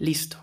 Listo. 0.00 0.42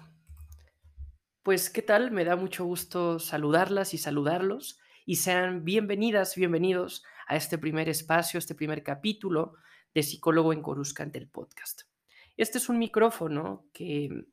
Pues, 1.42 1.72
¿qué 1.72 1.82
tal? 1.82 2.12
Me 2.12 2.24
da 2.24 2.36
mucho 2.36 2.64
gusto 2.64 3.18
saludarlas 3.18 3.96
y 3.96 3.98
saludarlos, 3.98 4.80
y 5.04 5.16
sean 5.16 5.66
bienvenidas, 5.66 6.36
bienvenidos 6.36 7.04
a 7.28 7.38
este 7.38 7.58
primer 7.58 7.90
espacio, 7.90 8.38
este 8.38 8.54
primer 8.54 8.84
capítulo 8.84 9.56
de 9.96 10.04
Psicólogo 10.04 10.54
en 10.54 10.62
Coruscant, 10.62 11.16
el 11.16 11.28
podcast. 11.28 11.82
Este 12.38 12.60
es 12.60 12.70
un 12.70 12.78
micrófono 12.78 13.66
que 13.74 14.28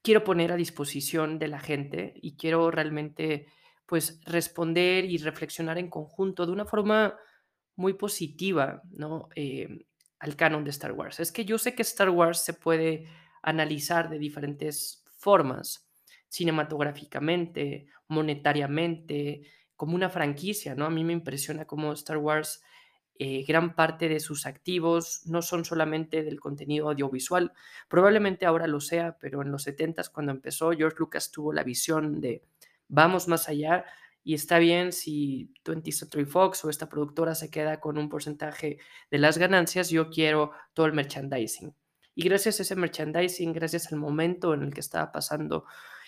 quiero 0.00 0.24
poner 0.24 0.52
a 0.52 0.56
disposición 0.56 1.38
de 1.38 1.48
la 1.48 1.60
gente 1.60 2.14
y 2.16 2.34
quiero 2.38 2.70
realmente, 2.70 3.48
pues, 3.84 4.22
responder 4.24 5.04
y 5.04 5.18
reflexionar 5.18 5.76
en 5.76 5.90
conjunto 5.90 6.46
de 6.46 6.52
una 6.52 6.64
forma 6.64 7.14
muy 7.76 7.92
positiva, 7.92 8.80
¿no? 8.90 9.28
Eh, 9.36 9.84
al 10.18 10.34
canon 10.34 10.64
de 10.64 10.70
Star 10.70 10.92
Wars. 10.92 11.20
Es 11.20 11.30
que 11.30 11.44
yo 11.44 11.58
sé 11.58 11.74
que 11.74 11.82
Star 11.82 12.08
Wars 12.08 12.42
se 12.42 12.54
puede 12.54 13.06
analizar 13.42 14.08
de 14.10 14.18
diferentes 14.18 15.04
formas, 15.16 15.88
cinematográficamente, 16.28 17.86
monetariamente, 18.08 19.42
como 19.76 19.94
una 19.94 20.10
franquicia, 20.10 20.74
¿no? 20.74 20.86
A 20.86 20.90
mí 20.90 21.04
me 21.04 21.12
impresiona 21.12 21.64
cómo 21.66 21.92
Star 21.92 22.18
Wars, 22.18 22.62
eh, 23.20 23.44
gran 23.46 23.74
parte 23.74 24.08
de 24.08 24.20
sus 24.20 24.46
activos 24.46 25.22
no 25.26 25.42
son 25.42 25.64
solamente 25.64 26.22
del 26.22 26.40
contenido 26.40 26.88
audiovisual, 26.88 27.52
probablemente 27.88 28.46
ahora 28.46 28.66
lo 28.66 28.80
sea, 28.80 29.18
pero 29.18 29.42
en 29.42 29.50
los 29.50 29.66
70s 29.66 30.10
cuando 30.10 30.32
empezó, 30.32 30.70
George 30.70 30.96
Lucas 30.98 31.32
tuvo 31.32 31.52
la 31.52 31.64
visión 31.64 32.20
de 32.20 32.42
vamos 32.88 33.28
más 33.28 33.48
allá 33.48 33.84
y 34.22 34.34
está 34.34 34.58
bien 34.58 34.92
si 34.92 35.52
20th 35.64 35.92
Century 35.92 36.24
Fox 36.26 36.64
o 36.64 36.70
esta 36.70 36.88
productora 36.88 37.34
se 37.34 37.50
queda 37.50 37.80
con 37.80 37.98
un 37.98 38.08
porcentaje 38.08 38.78
de 39.10 39.18
las 39.18 39.38
ganancias, 39.38 39.90
yo 39.90 40.10
quiero 40.10 40.52
todo 40.74 40.86
el 40.86 40.92
merchandising. 40.92 41.74
Y 42.18 42.24
gracias 42.24 42.58
a 42.58 42.64
ese 42.64 42.74
merchandising, 42.74 43.52
gracias 43.52 43.92
al 43.92 43.98
momento 44.00 44.52
en 44.52 44.64
el 44.64 44.74
que 44.74 44.80
estaba 44.80 45.12
pasando, 45.12 45.66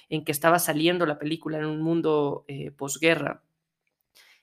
en 0.09 0.25
que 0.25 0.33
estaba 0.33 0.59
saliendo 0.59 1.07
la 1.07 1.21
película 1.21 1.59
en 1.59 1.67
un 1.67 1.81
mundo 1.83 2.45
eh, 2.48 2.73
posguerra, 2.73 3.45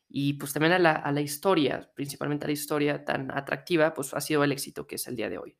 y 0.07 0.35
pues 0.35 0.53
también 0.53 0.71
a 0.71 0.79
la, 0.79 1.21
historia, 1.21 1.91
principalmente 1.93 2.45
a 2.45 2.47
la 2.47 2.53
historia 2.53 3.03
tan 3.03 3.37
atractiva, 3.37 3.93
pues 3.93 4.13
ha 4.13 4.21
sido 4.21 4.45
el 4.45 4.53
éxito 4.53 4.87
que 4.87 4.95
es 4.95 5.09
el 5.09 5.17
día 5.17 5.27
de 5.27 5.39
hoy. 5.39 5.57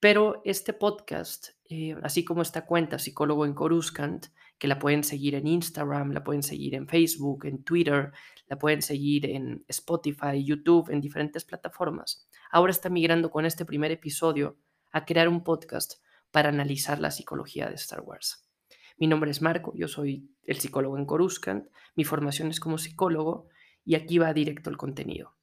Pero 0.00 0.40
este 0.46 0.72
podcast, 0.72 1.48
eh, 1.68 1.94
así 2.02 2.24
como 2.24 2.40
esta 2.40 2.64
cuenta 2.64 2.98
Psicólogo 2.98 3.44
en 3.44 3.52
Coruscant, 3.52 4.28
que 4.56 4.68
la 4.68 4.78
pueden 4.78 5.04
seguir 5.04 5.34
en 5.34 5.46
Instagram, 5.46 6.12
la 6.12 6.24
pueden 6.24 6.42
seguir 6.42 6.74
en 6.74 6.88
Facebook, 6.88 7.44
en 7.44 7.62
Twitter, 7.62 8.10
la 8.46 8.58
pueden 8.58 8.80
seguir 8.80 9.26
en 9.26 9.66
Spotify, 9.68 10.42
YouTube, 10.42 10.88
en 10.88 11.02
diferentes 11.02 11.44
plataformas, 11.44 12.26
ahora 12.50 12.70
está 12.70 12.88
migrando 12.88 13.30
con 13.30 13.44
este 13.44 13.66
primer 13.66 13.92
episodio 13.92 14.56
a 14.96 15.04
crear 15.04 15.28
un 15.28 15.44
podcast 15.44 16.00
para 16.30 16.48
analizar 16.48 17.00
la 17.00 17.10
psicología 17.10 17.68
de 17.68 17.74
Star 17.74 18.00
Wars. 18.00 18.48
Mi 18.96 19.06
nombre 19.06 19.30
es 19.30 19.42
Marco, 19.42 19.74
yo 19.76 19.88
soy 19.88 20.34
el 20.44 20.58
psicólogo 20.58 20.96
en 20.96 21.04
Coruscant, 21.04 21.68
mi 21.94 22.04
formación 22.04 22.48
es 22.48 22.60
como 22.60 22.78
psicólogo 22.78 23.48
y 23.84 23.94
aquí 23.94 24.16
va 24.16 24.32
directo 24.32 24.70
el 24.70 24.78
contenido. 24.78 25.36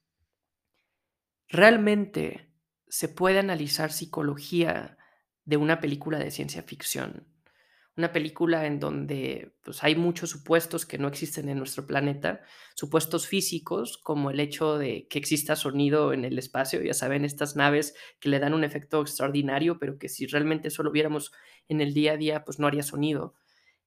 Realmente 1.47 2.51
se 2.87 3.09
puede 3.09 3.37
analizar 3.37 3.91
psicología 3.91 4.97
de 5.45 5.57
una 5.57 5.79
película 5.79 6.17
de 6.17 6.31
ciencia 6.31 6.63
ficción 6.63 7.27
una 7.95 8.11
película 8.11 8.65
en 8.65 8.79
donde 8.79 9.55
pues, 9.63 9.83
hay 9.83 9.95
muchos 9.95 10.31
supuestos 10.31 10.85
que 10.85 10.97
no 10.97 11.07
existen 11.07 11.47
en 11.49 11.59
nuestro 11.59 11.85
planeta, 11.85 12.41
supuestos 12.75 13.27
físicos 13.27 13.97
como 13.97 14.31
el 14.31 14.39
hecho 14.39 14.77
de 14.77 15.07
que 15.07 15.19
exista 15.19 15.55
sonido 15.55 16.11
en 16.11 16.25
el 16.25 16.39
espacio, 16.39 16.81
ya 16.81 16.93
saben, 16.93 17.23
estas 17.23 17.55
naves 17.55 17.95
que 18.19 18.29
le 18.29 18.39
dan 18.39 18.53
un 18.53 18.63
efecto 18.63 19.01
extraordinario, 19.01 19.77
pero 19.77 19.99
que 19.99 20.09
si 20.09 20.25
realmente 20.25 20.71
solo 20.71 20.91
viéramos 20.91 21.31
en 21.67 21.81
el 21.81 21.93
día 21.93 22.13
a 22.13 22.17
día, 22.17 22.43
pues 22.43 22.57
no 22.59 22.65
haría 22.65 22.83
sonido, 22.83 23.35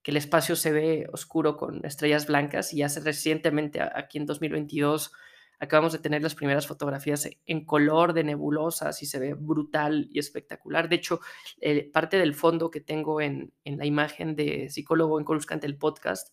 que 0.01 0.11
el 0.11 0.17
espacio 0.17 0.55
se 0.55 0.71
ve 0.71 1.07
oscuro 1.11 1.57
con 1.57 1.85
estrellas 1.85 2.27
blancas 2.27 2.73
y 2.73 2.83
hace 2.83 3.01
recientemente, 3.01 3.81
aquí 3.81 4.17
en 4.17 4.25
2022, 4.25 5.11
Acabamos 5.59 5.91
de 5.91 5.99
tener 5.99 6.21
las 6.21 6.35
primeras 6.35 6.67
fotografías 6.67 7.27
en 7.45 7.65
color 7.65 8.13
de 8.13 8.23
nebulosas 8.23 9.01
y 9.01 9.07
se 9.07 9.19
ve 9.19 9.33
brutal 9.33 10.07
y 10.11 10.19
espectacular. 10.19 10.87
De 10.87 10.97
hecho, 10.97 11.19
eh, 11.59 11.89
parte 11.91 12.17
del 12.17 12.35
fondo 12.35 12.69
que 12.69 12.81
tengo 12.81 13.21
en, 13.21 13.51
la 13.65 13.85
imagen 13.85 14.35
de 14.35 14.69
psicólogo 14.69 15.17
en 15.17 15.25
Coruscant, 15.25 15.63
el 15.63 15.77
podcast, 15.77 16.31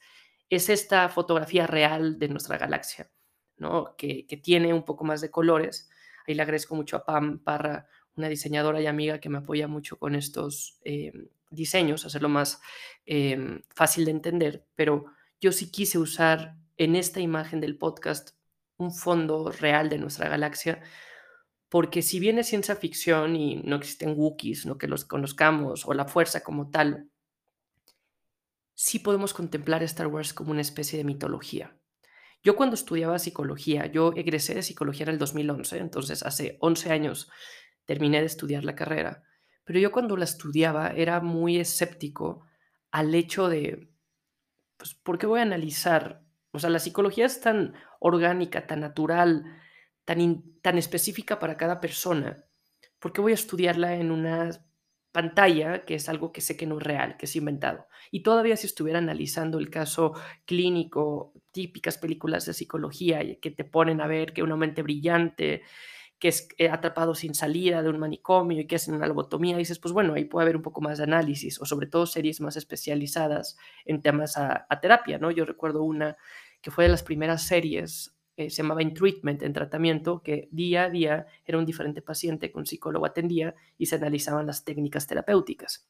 es 0.50 0.68
esta 0.68 1.08
fotografía 1.08 1.66
real 1.66 2.18
de 2.18 2.28
nuestra 2.28 2.58
galaxia, 2.58 3.10
¿no? 3.56 3.96
que, 3.96 4.26
tiene 4.42 4.74
un 4.74 4.84
poco 4.84 5.04
más 5.04 5.22
de 5.22 5.30
colores. 5.30 5.88
Ahí 6.26 6.34
le 6.34 6.42
agradezco 6.42 6.74
mucho 6.74 6.96
a 6.96 7.04
Pam 7.06 7.38
Parra, 7.38 7.88
una 8.16 8.28
diseñadora 8.28 8.80
y 8.82 8.86
amiga 8.86 9.20
que 9.20 9.30
me 9.30 9.38
apoya 9.38 9.68
mucho 9.68 9.98
con 9.98 10.14
estos 10.14 10.78
eh, 10.84 11.12
diseños, 11.50 12.04
hacerlo 12.04 12.28
más 12.28 12.60
eh, 13.06 13.62
fácil 13.70 14.04
de 14.04 14.10
entender, 14.10 14.66
pero 14.74 15.06
yo 15.40 15.50
sí 15.50 15.70
quise 15.70 15.98
usar 15.98 16.56
en 16.76 16.94
esta 16.94 17.20
imagen 17.20 17.60
del 17.60 17.78
podcast 17.78 18.30
un 18.76 18.92
fondo 18.92 19.50
real 19.50 19.88
de 19.88 19.98
nuestra 19.98 20.28
galaxia, 20.28 20.82
porque 21.68 22.02
si 22.02 22.20
bien 22.20 22.38
es 22.38 22.48
ciencia 22.48 22.76
ficción 22.76 23.36
y 23.36 23.56
no 23.56 23.76
existen 23.76 24.14
Wookiees, 24.16 24.66
no 24.66 24.78
que 24.78 24.88
los 24.88 25.04
conozcamos, 25.04 25.86
o 25.86 25.94
la 25.94 26.04
fuerza 26.04 26.42
como 26.42 26.70
tal, 26.70 27.10
sí 28.74 28.98
podemos 28.98 29.34
contemplar 29.34 29.82
Star 29.82 30.08
Wars 30.08 30.34
como 30.34 30.50
una 30.50 30.60
especie 30.60 30.98
de 30.98 31.04
mitología. 31.04 31.76
Yo 32.42 32.56
cuando 32.56 32.74
estudiaba 32.74 33.18
psicología, 33.18 33.86
yo 33.86 34.12
egresé 34.14 34.54
de 34.54 34.62
psicología 34.62 35.04
en 35.04 35.10
el 35.10 35.18
2011, 35.18 35.78
entonces 35.78 36.22
hace 36.22 36.58
11 36.60 36.92
años 36.92 37.30
terminé 37.86 38.20
de 38.20 38.26
estudiar 38.26 38.64
la 38.64 38.74
carrera, 38.74 39.24
pero 39.64 39.78
yo 39.78 39.90
cuando 39.90 40.16
la 40.16 40.24
estudiaba 40.24 40.88
era 40.88 41.20
muy 41.20 41.58
escéptico 41.58 42.44
al 42.90 43.14
hecho 43.14 43.48
de, 43.48 43.90
pues, 44.76 44.94
¿por 44.94 45.18
qué 45.18 45.26
voy 45.26 45.40
a 45.40 45.44
analizar 45.44 46.23
o 46.54 46.58
sea, 46.58 46.70
la 46.70 46.78
psicología 46.78 47.26
es 47.26 47.40
tan 47.40 47.74
orgánica, 48.00 48.66
tan 48.66 48.80
natural, 48.80 49.44
tan, 50.04 50.42
tan 50.62 50.78
específica 50.78 51.38
para 51.38 51.56
cada 51.56 51.80
persona. 51.80 52.44
¿Por 53.00 53.12
qué 53.12 53.20
voy 53.20 53.32
a 53.32 53.34
estudiarla 53.34 53.96
en 53.96 54.12
una 54.12 54.50
pantalla, 55.12 55.84
que 55.84 55.96
es 55.96 56.08
algo 56.08 56.32
que 56.32 56.40
sé 56.40 56.56
que 56.56 56.66
no 56.66 56.78
es 56.78 56.84
real, 56.84 57.16
que 57.16 57.26
es 57.26 57.36
inventado? 57.36 57.86
Y 58.12 58.22
todavía 58.22 58.56
si 58.56 58.68
estuviera 58.68 59.00
analizando 59.00 59.58
el 59.58 59.68
caso 59.68 60.14
clínico, 60.46 61.32
típicas 61.50 61.98
películas 61.98 62.46
de 62.46 62.54
psicología 62.54 63.20
que 63.40 63.50
te 63.50 63.64
ponen 63.64 64.00
a 64.00 64.06
ver 64.06 64.32
que 64.32 64.42
una 64.44 64.56
mente 64.56 64.82
brillante, 64.82 65.62
que 66.18 66.28
es 66.28 66.48
eh, 66.58 66.68
atrapado 66.70 67.14
sin 67.14 67.34
salida 67.34 67.82
de 67.82 67.90
un 67.90 67.98
manicomio 67.98 68.60
y 68.60 68.66
que 68.66 68.76
hacen 68.76 68.94
una 68.94 69.06
lobotomía, 69.06 69.56
dices, 69.56 69.78
pues 69.78 69.92
bueno, 69.92 70.14
ahí 70.14 70.24
puede 70.24 70.44
haber 70.44 70.56
un 70.56 70.62
poco 70.62 70.80
más 70.80 70.98
de 70.98 71.04
análisis 71.04 71.60
o 71.60 71.66
sobre 71.66 71.86
todo 71.86 72.06
series 72.06 72.40
más 72.40 72.56
especializadas 72.56 73.56
en 73.84 74.00
temas 74.00 74.36
a, 74.38 74.66
a 74.68 74.80
terapia, 74.80 75.18
¿no? 75.18 75.30
Yo 75.30 75.44
recuerdo 75.44 75.82
una 75.82 76.16
que 76.64 76.70
fue 76.70 76.84
de 76.84 76.90
las 76.90 77.02
primeras 77.02 77.46
series, 77.46 78.16
eh, 78.38 78.48
se 78.48 78.62
llamaba 78.62 78.80
In 78.80 78.94
Treatment, 78.94 79.42
en 79.42 79.52
tratamiento, 79.52 80.22
que 80.22 80.48
día 80.50 80.84
a 80.84 80.90
día 80.90 81.26
era 81.44 81.58
un 81.58 81.66
diferente 81.66 82.00
paciente 82.00 82.50
que 82.50 82.56
un 82.56 82.64
psicólogo 82.64 83.04
atendía 83.04 83.54
y 83.76 83.84
se 83.84 83.96
analizaban 83.96 84.46
las 84.46 84.64
técnicas 84.64 85.06
terapéuticas. 85.06 85.86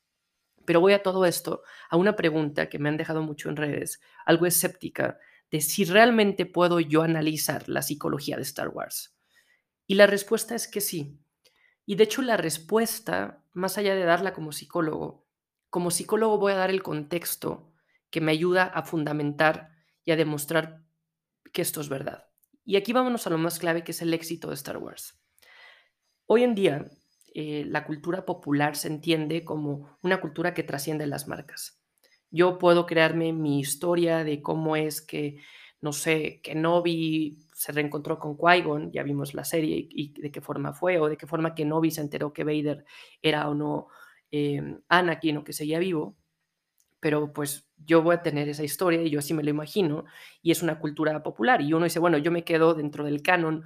Pero 0.65 0.81
voy 0.81 0.93
a 0.95 1.03
todo 1.05 1.27
esto 1.27 1.63
a 1.89 1.97
una 1.97 2.17
pregunta 2.17 2.69
que 2.69 2.81
me 2.81 2.89
han 2.89 2.97
dejado 2.97 3.23
mucho 3.23 3.49
en 3.51 3.55
redes, 3.55 4.01
algo 4.27 4.47
escéptica, 4.47 5.21
de 5.49 5.61
si 5.61 5.85
realmente 5.85 6.45
puedo 6.45 6.81
yo 6.81 7.03
analizar 7.03 7.69
la 7.69 7.81
psicología 7.81 8.35
de 8.35 8.43
Star 8.43 8.71
Wars. 8.71 9.17
Y 9.87 9.95
la 9.95 10.09
respuesta 10.09 10.57
es 10.57 10.67
que 10.67 10.81
sí. 10.81 11.21
Y 11.87 11.95
de 11.95 12.03
hecho 12.03 12.21
la 12.21 12.37
respuesta, 12.37 13.45
más 13.53 13.79
allá 13.79 13.95
de 13.95 14.03
darla 14.03 14.35
como 14.35 14.51
psicólogo, 14.51 15.25
como 15.71 15.93
psicólogo 15.93 16.37
voy 16.39 16.51
a 16.55 16.57
dar 16.57 16.71
el 16.71 16.83
contexto 16.83 17.71
que 18.11 18.21
me 18.21 18.33
ayuda 18.33 18.65
a 18.65 18.83
fundamentar 18.83 19.74
y 20.05 20.13
a 20.13 20.17
demostrar 20.17 20.83
que 21.53 21.63
esto 21.63 21.81
es 21.81 21.89
verdad. 21.89 22.27
Y 22.65 22.77
aquí 22.77 22.93
vámonos 22.93 23.27
a 23.27 23.31
lo 23.31 23.39
más 23.39 23.59
clave, 23.59 23.85
que 23.85 23.93
es 23.93 24.03
el 24.03 24.15
éxito 24.15 24.49
de 24.49 24.55
Star 24.55 24.79
Wars. 24.79 25.21
Hoy 26.27 26.43
en 26.43 26.55
día, 26.55 26.87
eh, 27.35 27.65
la 27.67 27.85
cultura 27.85 28.25
popular 28.25 28.77
se 28.77 28.89
entiende 28.89 29.45
como 29.45 29.99
una 30.03 30.21
cultura 30.21 30.55
que 30.55 30.63
trasciende 30.63 31.07
las 31.07 31.29
marcas. 31.29 31.81
Yo 32.31 32.59
puedo 32.59 32.87
crearme 32.87 33.33
mi 33.33 33.61
historia 33.61 34.25
de 34.25 34.43
cómo 34.43 34.77
es 34.77 35.03
que, 35.03 35.39
no 35.81 35.93
sé, 35.93 36.41
que 36.43 36.55
Novi 36.55 37.39
se 37.53 37.73
reencontró 37.73 38.19
con 38.19 38.37
Qui-Gon, 38.37 38.91
ya 38.93 39.03
vimos 39.03 39.35
la 39.35 39.45
serie 39.45 39.87
y, 39.91 40.21
de 40.21 40.33
qué 40.33 40.41
forma 40.41 40.73
fue, 40.73 40.99
o 40.99 41.09
de 41.09 41.17
qué 41.17 41.27
forma 41.27 41.55
que 41.55 41.65
Novi 41.65 41.91
se 41.91 42.01
enteró 42.01 42.33
que 42.33 42.45
Vader 42.45 42.85
era 43.23 43.49
o 43.49 43.55
no 43.55 43.89
eh, 44.31 44.79
Anakin 44.89 45.37
o 45.37 45.45
que 45.45 45.53
seguía 45.53 45.79
vivo 45.79 46.17
pero 47.05 47.35
pues 47.35 47.64
yo 47.87 48.03
voy 48.03 48.17
a 48.17 48.23
tener 48.23 48.49
esa 48.49 48.65
historia 48.65 49.03
y 49.03 49.11
yo 49.11 49.19
así 49.19 49.35
me 49.35 49.43
lo 49.43 49.51
imagino 49.51 50.05
y 50.43 50.51
es 50.51 50.63
una 50.63 50.79
cultura 50.79 51.23
popular 51.23 51.61
y 51.63 51.73
uno 51.73 51.85
dice, 51.85 51.99
bueno, 51.99 52.19
yo 52.19 52.31
me 52.31 52.45
quedo 52.45 52.75
dentro 52.75 53.05
del 53.05 53.23
canon 53.23 53.65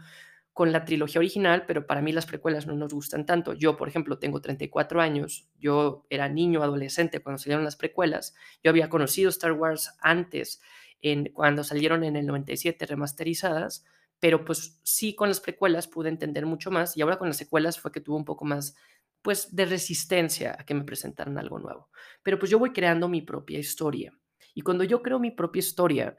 con 0.59 0.73
la 0.73 0.85
trilogía 0.85 1.21
original, 1.21 1.65
pero 1.69 1.87
para 1.87 2.03
mí 2.03 2.11
las 2.11 2.27
precuelas 2.27 2.67
no 2.67 2.75
nos 2.75 2.93
gustan 2.93 3.25
tanto. 3.25 3.53
Yo, 3.53 3.77
por 3.77 3.87
ejemplo, 3.87 4.19
tengo 4.19 4.41
34 4.41 5.01
años, 5.01 5.47
yo 5.61 6.05
era 6.11 6.29
niño, 6.29 6.65
adolescente 6.65 7.21
cuando 7.21 7.39
salieron 7.39 7.65
las 7.65 7.77
precuelas, 7.77 8.35
yo 8.65 8.71
había 8.71 8.89
conocido 8.89 9.29
Star 9.29 9.53
Wars 9.53 9.95
antes, 10.01 10.61
en, 11.01 11.31
cuando 11.33 11.63
salieron 11.63 12.03
en 12.03 12.17
el 12.17 12.27
97 12.27 12.87
remasterizadas, 12.87 13.85
pero 14.19 14.45
pues 14.45 14.81
sí 14.83 15.15
con 15.15 15.29
las 15.29 15.39
precuelas 15.39 15.87
pude 15.87 16.09
entender 16.09 16.45
mucho 16.45 16.73
más 16.73 16.97
y 16.97 17.03
ahora 17.03 17.19
con 17.19 17.29
las 17.29 17.37
secuelas 17.37 17.79
fue 17.79 17.93
que 17.93 18.01
tuvo 18.01 18.17
un 18.17 18.25
poco 18.25 18.45
más 18.45 18.75
pues 19.23 19.55
de 19.55 19.67
resistencia 19.67 20.57
a 20.59 20.65
que 20.65 20.75
me 20.75 20.85
presentaran 20.85 21.39
algo 21.39 21.59
nuevo. 21.59 21.91
Pero 22.23 22.39
pues 22.39 22.51
yo 22.51 22.59
voy 22.59 22.73
creando 22.73 23.09
mi 23.09 23.23
propia 23.23 23.59
historia. 23.59 24.13
Y 24.55 24.63
cuando 24.63 24.85
yo 24.85 25.03
creo 25.03 25.19
mi 25.19 25.31
propia 25.31 25.61
historia, 25.61 26.17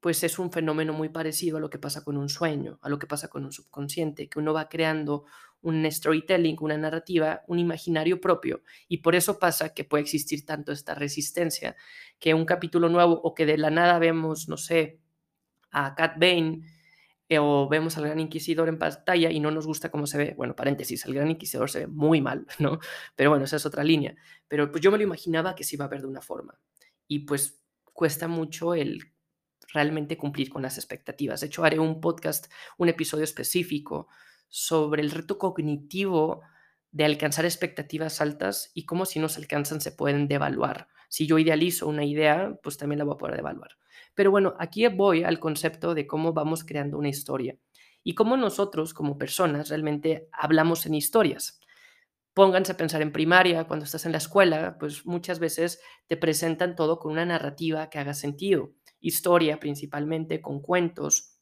pues 0.00 0.22
es 0.22 0.38
un 0.38 0.52
fenómeno 0.52 0.92
muy 0.92 1.08
parecido 1.08 1.56
a 1.56 1.60
lo 1.60 1.70
que 1.70 1.78
pasa 1.78 2.04
con 2.04 2.16
un 2.16 2.28
sueño, 2.28 2.78
a 2.82 2.88
lo 2.88 2.98
que 2.98 3.06
pasa 3.06 3.28
con 3.28 3.44
un 3.44 3.52
subconsciente, 3.52 4.28
que 4.28 4.38
uno 4.38 4.52
va 4.52 4.68
creando 4.68 5.24
un 5.62 5.90
storytelling, 5.90 6.56
una 6.60 6.76
narrativa, 6.76 7.42
un 7.48 7.58
imaginario 7.58 8.20
propio. 8.20 8.62
Y 8.88 8.98
por 8.98 9.14
eso 9.14 9.38
pasa 9.38 9.74
que 9.74 9.84
puede 9.84 10.02
existir 10.02 10.44
tanto 10.44 10.70
esta 10.72 10.94
resistencia, 10.94 11.76
que 12.18 12.34
un 12.34 12.44
capítulo 12.44 12.88
nuevo 12.88 13.20
o 13.22 13.34
que 13.34 13.46
de 13.46 13.58
la 13.58 13.70
nada 13.70 13.98
vemos, 13.98 14.48
no 14.48 14.56
sé, 14.56 15.00
a 15.70 15.94
Cat 15.94 16.14
Bane 16.18 16.62
o 17.40 17.68
vemos 17.68 17.96
al 17.96 18.04
Gran 18.04 18.20
Inquisidor 18.20 18.68
en 18.68 18.78
pantalla 18.78 19.30
y 19.30 19.40
no 19.40 19.50
nos 19.50 19.66
gusta 19.66 19.90
cómo 19.90 20.06
se 20.06 20.18
ve. 20.18 20.34
Bueno, 20.36 20.54
paréntesis, 20.54 21.04
el 21.06 21.14
Gran 21.14 21.30
Inquisidor 21.30 21.70
se 21.70 21.80
ve 21.80 21.86
muy 21.88 22.20
mal, 22.20 22.46
¿no? 22.58 22.78
Pero 23.16 23.30
bueno, 23.30 23.44
esa 23.44 23.56
es 23.56 23.66
otra 23.66 23.82
línea. 23.82 24.14
Pero 24.48 24.70
pues 24.70 24.82
yo 24.82 24.90
me 24.90 24.98
lo 24.98 25.04
imaginaba 25.04 25.54
que 25.54 25.64
se 25.64 25.76
iba 25.76 25.84
a 25.84 25.88
ver 25.88 26.02
de 26.02 26.06
una 26.06 26.20
forma. 26.20 26.58
Y 27.08 27.20
pues 27.20 27.60
cuesta 27.92 28.28
mucho 28.28 28.74
el 28.74 29.12
realmente 29.72 30.16
cumplir 30.16 30.48
con 30.48 30.62
las 30.62 30.78
expectativas. 30.78 31.40
De 31.40 31.48
hecho, 31.48 31.64
haré 31.64 31.78
un 31.78 32.00
podcast, 32.00 32.50
un 32.78 32.88
episodio 32.88 33.24
específico 33.24 34.08
sobre 34.48 35.02
el 35.02 35.10
reto 35.10 35.38
cognitivo 35.38 36.42
de 36.92 37.04
alcanzar 37.04 37.44
expectativas 37.44 38.20
altas 38.20 38.70
y 38.74 38.86
cómo 38.86 39.04
si 39.04 39.18
no 39.18 39.28
se 39.28 39.40
alcanzan 39.40 39.80
se 39.80 39.92
pueden 39.92 40.28
devaluar. 40.28 40.88
Si 41.08 41.26
yo 41.26 41.38
idealizo 41.38 41.88
una 41.88 42.04
idea, 42.04 42.58
pues 42.62 42.78
también 42.78 42.98
la 42.98 43.04
voy 43.04 43.14
a 43.14 43.18
poder 43.18 43.36
devaluar. 43.36 43.76
Pero 44.16 44.32
bueno, 44.32 44.56
aquí 44.58 44.88
voy 44.88 45.24
al 45.24 45.38
concepto 45.40 45.94
de 45.94 46.08
cómo 46.08 46.34
vamos 46.34 46.64
creando 46.64 46.98
una 46.98 47.10
historia 47.10 47.56
y 48.02 48.16
cómo 48.16 48.36
nosotros 48.36 48.94
como 48.94 49.18
personas 49.18 49.68
realmente 49.70 50.28
hablamos 50.32 50.86
en 50.86 50.94
historias. 50.94 51.60
Pónganse 52.34 52.72
a 52.72 52.76
pensar 52.76 53.00
en 53.02 53.12
primaria, 53.12 53.64
cuando 53.66 53.84
estás 53.86 54.04
en 54.06 54.12
la 54.12 54.18
escuela, 54.18 54.76
pues 54.78 55.06
muchas 55.06 55.38
veces 55.38 55.80
te 56.06 56.16
presentan 56.18 56.76
todo 56.76 56.98
con 56.98 57.12
una 57.12 57.24
narrativa 57.24 57.88
que 57.90 57.98
haga 57.98 58.14
sentido. 58.14 58.72
Historia 59.00 59.58
principalmente, 59.58 60.42
con 60.42 60.60
cuentos, 60.60 61.36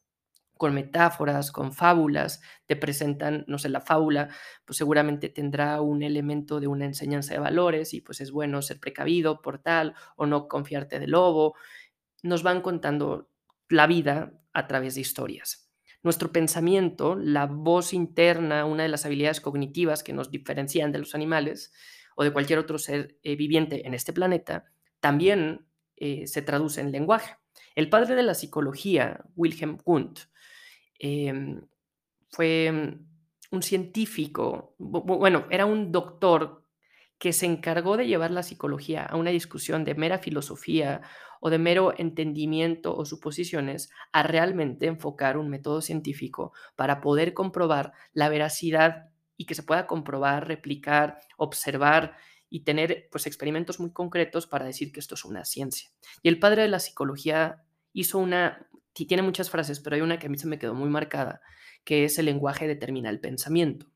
con 0.56 0.72
metáforas, 0.74 1.50
con 1.50 1.72
fábulas, 1.72 2.40
te 2.66 2.76
presentan, 2.76 3.44
no 3.48 3.58
sé, 3.58 3.68
la 3.68 3.80
fábula, 3.80 4.28
pues 4.64 4.76
seguramente 4.76 5.28
tendrá 5.28 5.80
un 5.80 6.02
elemento 6.04 6.60
de 6.60 6.68
una 6.68 6.84
enseñanza 6.86 7.34
de 7.34 7.40
valores 7.40 7.92
y 7.92 8.00
pues 8.00 8.20
es 8.20 8.30
bueno 8.30 8.62
ser 8.62 8.78
precavido 8.78 9.42
por 9.42 9.58
tal 9.58 9.94
o 10.16 10.26
no 10.26 10.46
confiarte 10.48 11.00
del 11.00 11.10
lobo. 11.10 11.56
Nos 12.24 12.42
van 12.42 12.60
contando 12.60 13.30
la 13.68 13.86
vida 13.86 14.32
a 14.52 14.66
través 14.66 14.96
de 14.96 15.02
historias. 15.02 15.70
Nuestro 16.02 16.32
pensamiento, 16.32 17.14
la 17.14 17.46
voz 17.46 17.94
interna, 17.94 18.64
una 18.64 18.82
de 18.82 18.88
las 18.88 19.06
habilidades 19.06 19.40
cognitivas 19.40 20.02
que 20.02 20.12
nos 20.12 20.32
diferencian 20.32 20.90
de 20.90 20.98
los 20.98 21.14
animales 21.14 21.72
o 22.16 22.24
de 22.24 22.32
cualquier 22.32 22.58
otro 22.58 22.78
ser 22.78 23.16
eh, 23.22 23.36
viviente 23.36 23.86
en 23.86 23.94
este 23.94 24.12
planeta, 24.12 24.64
también 24.98 25.68
eh, 25.96 26.26
se 26.26 26.42
traduce 26.42 26.80
en 26.80 26.90
lenguaje. 26.90 27.36
El 27.76 27.88
padre 27.88 28.16
de 28.16 28.24
la 28.24 28.34
psicología, 28.34 29.24
Wilhelm 29.36 29.78
Wundt, 29.84 30.22
Em, 30.98 31.60
fue 32.30 32.98
un 33.50 33.62
científico, 33.62 34.74
bueno, 34.78 35.46
era 35.50 35.66
un 35.66 35.92
doctor 35.92 36.63
que 37.18 37.32
se 37.32 37.46
encargó 37.46 37.96
de 37.96 38.06
llevar 38.06 38.30
la 38.30 38.42
psicología 38.42 39.04
a 39.04 39.16
una 39.16 39.30
discusión 39.30 39.84
de 39.84 39.94
mera 39.94 40.18
filosofía 40.18 41.02
o 41.40 41.50
de 41.50 41.58
mero 41.58 41.94
entendimiento 41.96 42.96
o 42.96 43.04
suposiciones 43.04 43.90
a 44.12 44.22
realmente 44.22 44.86
enfocar 44.86 45.36
un 45.36 45.48
método 45.48 45.80
científico 45.80 46.52
para 46.76 47.00
poder 47.00 47.34
comprobar 47.34 47.92
la 48.12 48.28
veracidad 48.28 49.10
y 49.36 49.46
que 49.46 49.54
se 49.54 49.62
pueda 49.62 49.86
comprobar, 49.86 50.48
replicar, 50.48 51.18
observar 51.36 52.16
y 52.48 52.60
tener 52.60 53.08
pues 53.10 53.26
experimentos 53.26 53.80
muy 53.80 53.92
concretos 53.92 54.46
para 54.46 54.64
decir 54.64 54.92
que 54.92 55.00
esto 55.00 55.14
es 55.14 55.24
una 55.24 55.44
ciencia. 55.44 55.90
Y 56.22 56.28
el 56.28 56.38
padre 56.38 56.62
de 56.62 56.68
la 56.68 56.78
psicología 56.78 57.64
hizo 57.92 58.18
una 58.18 58.68
tiene 58.94 59.22
muchas 59.22 59.50
frases, 59.50 59.80
pero 59.80 59.96
hay 59.96 60.02
una 60.02 60.18
que 60.18 60.28
a 60.28 60.30
mí 60.30 60.38
se 60.38 60.46
me 60.46 60.58
quedó 60.58 60.74
muy 60.74 60.88
marcada, 60.88 61.40
que 61.82 62.04
es 62.04 62.18
el 62.18 62.26
lenguaje 62.26 62.68
determina 62.68 63.10
el 63.10 63.20
pensamiento. 63.20 63.86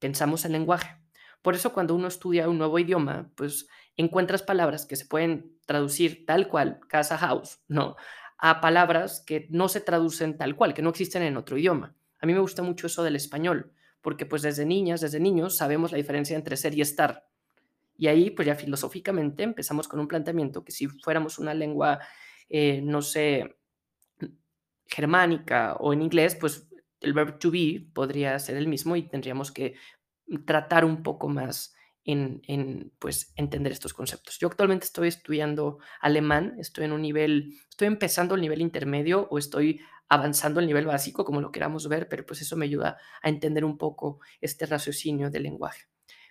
Pensamos 0.00 0.44
en 0.44 0.52
lenguaje. 0.52 0.96
Por 1.42 1.54
eso 1.54 1.72
cuando 1.72 1.94
uno 1.94 2.08
estudia 2.08 2.48
un 2.48 2.58
nuevo 2.58 2.78
idioma, 2.78 3.30
pues 3.36 3.68
encuentras 3.96 4.42
palabras 4.42 4.86
que 4.86 4.96
se 4.96 5.06
pueden 5.06 5.58
traducir 5.66 6.24
tal 6.26 6.48
cual, 6.48 6.80
casa 6.88 7.18
house, 7.18 7.60
¿no? 7.68 7.96
A 8.38 8.60
palabras 8.60 9.22
que 9.26 9.48
no 9.50 9.68
se 9.68 9.80
traducen 9.80 10.36
tal 10.38 10.56
cual, 10.56 10.74
que 10.74 10.82
no 10.82 10.90
existen 10.90 11.22
en 11.22 11.36
otro 11.36 11.58
idioma. 11.58 11.96
A 12.20 12.26
mí 12.26 12.32
me 12.32 12.40
gusta 12.40 12.62
mucho 12.62 12.86
eso 12.86 13.02
del 13.02 13.16
español, 13.16 13.72
porque 14.00 14.26
pues 14.26 14.42
desde 14.42 14.64
niñas, 14.66 15.00
desde 15.00 15.20
niños 15.20 15.56
sabemos 15.56 15.92
la 15.92 15.98
diferencia 15.98 16.36
entre 16.36 16.56
ser 16.56 16.74
y 16.74 16.80
estar. 16.80 17.28
Y 17.96 18.06
ahí 18.06 18.30
pues 18.30 18.46
ya 18.46 18.54
filosóficamente 18.54 19.42
empezamos 19.42 19.88
con 19.88 20.00
un 20.00 20.08
planteamiento 20.08 20.64
que 20.64 20.72
si 20.72 20.86
fuéramos 20.86 21.38
una 21.38 21.54
lengua, 21.54 21.98
eh, 22.48 22.80
no 22.82 23.02
sé, 23.02 23.58
germánica 24.86 25.74
o 25.80 25.92
en 25.92 26.02
inglés, 26.02 26.36
pues 26.36 26.68
el 27.00 27.12
verbo 27.12 27.38
to 27.38 27.50
be 27.50 27.86
podría 27.92 28.38
ser 28.38 28.56
el 28.56 28.66
mismo 28.68 28.96
y 28.96 29.02
tendríamos 29.02 29.52
que 29.52 29.74
tratar 30.46 30.84
un 30.84 31.02
poco 31.02 31.28
más 31.28 31.74
en, 32.04 32.40
en, 32.46 32.92
pues, 32.98 33.32
entender 33.36 33.72
estos 33.72 33.94
conceptos. 33.94 34.38
Yo 34.38 34.48
actualmente 34.48 34.86
estoy 34.86 35.08
estudiando 35.08 35.78
alemán, 36.00 36.56
estoy 36.58 36.84
en 36.84 36.92
un 36.92 37.02
nivel, 37.02 37.54
estoy 37.68 37.88
empezando 37.88 38.34
el 38.34 38.40
nivel 38.40 38.60
intermedio 38.60 39.28
o 39.30 39.38
estoy 39.38 39.80
avanzando 40.08 40.60
el 40.60 40.66
nivel 40.66 40.86
básico, 40.86 41.24
como 41.24 41.40
lo 41.40 41.52
queramos 41.52 41.86
ver, 41.88 42.08
pero 42.08 42.24
pues 42.24 42.40
eso 42.40 42.56
me 42.56 42.64
ayuda 42.64 42.96
a 43.22 43.28
entender 43.28 43.64
un 43.64 43.76
poco 43.76 44.20
este 44.40 44.64
raciocinio 44.64 45.30
del 45.30 45.42
lenguaje. 45.42 45.84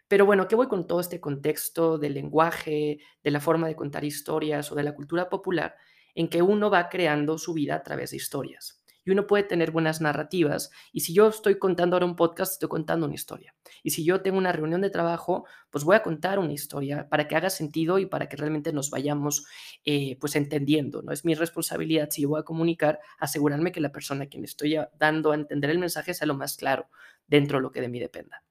Pero 0.08 0.26
bueno, 0.26 0.48
¿qué 0.48 0.56
voy 0.56 0.68
con 0.68 0.88
todo 0.88 1.00
este 1.00 1.20
contexto 1.20 1.98
del 1.98 2.14
lenguaje, 2.16 3.00
de 3.24 3.32
la 3.32 3.40
forma 3.40 3.68
de 3.68 3.76
contar 3.76 4.04
historias 4.04 4.72
o 4.72 4.76
de 4.76 4.84
la 4.84 4.96
cultura 4.96 5.30
popular? 5.30 5.76
en 6.18 6.28
que 6.30 6.42
uno 6.42 6.72
va 6.72 6.90
creando 6.90 7.38
su 7.38 7.54
vida 7.54 7.76
a 7.76 7.84
través 7.84 8.10
de 8.10 8.18
historias. 8.18 8.82
Y 9.08 9.12
uno 9.12 9.26
puede 9.26 9.44
tener 9.44 9.72
buenas 9.72 10.02
narrativas. 10.02 10.70
Y 10.92 11.00
si 11.00 11.14
yo 11.14 11.30
estoy 11.30 11.58
contando 11.58 11.96
ahora 11.96 12.06
un 12.06 12.18
podcast, 12.18 12.52
estoy 12.52 12.68
contando 12.68 13.06
una 13.06 13.16
historia. 13.16 13.56
Y 13.82 13.92
si 13.92 14.04
yo 14.04 14.22
tengo 14.22 14.38
una 14.38 14.52
reunión 14.52 14.82
de 14.82 14.90
trabajo, 14.90 15.46
pues 15.70 15.86
voy 15.86 15.96
a 15.96 16.04
contar 16.04 16.40
una 16.40 16.52
historia 16.52 17.08
para 17.08 17.26
que 17.30 17.38
haga 17.38 17.50
sentido 17.50 18.00
y 18.00 18.06
para 18.06 18.28
que 18.28 18.36
realmente 18.36 18.74
nos 18.74 18.90
vayamos 18.90 19.46
eh, 19.86 20.18
pues 20.20 20.36
entendiendo. 20.36 21.02
¿no? 21.04 21.14
Es 21.14 21.24
mi 21.24 21.36
responsabilidad, 21.36 22.10
si 22.12 22.24
yo 22.24 22.30
voy 22.30 22.42
a 22.42 22.44
comunicar, 22.44 23.00
asegurarme 23.18 23.72
que 23.72 23.80
la 23.80 23.94
persona 23.94 24.26
a 24.26 24.28
quien 24.28 24.44
estoy 24.44 24.78
dando 25.00 25.32
a 25.32 25.36
entender 25.36 25.70
el 25.70 25.80
mensaje 25.80 26.14
sea 26.14 26.28
lo 26.28 26.36
más 26.36 26.58
claro 26.58 26.90
dentro 27.28 27.60
de 27.60 27.62
lo 27.62 27.72
que 27.72 27.80
de 27.80 27.88
mí 27.88 28.02
dependa. 28.02 28.44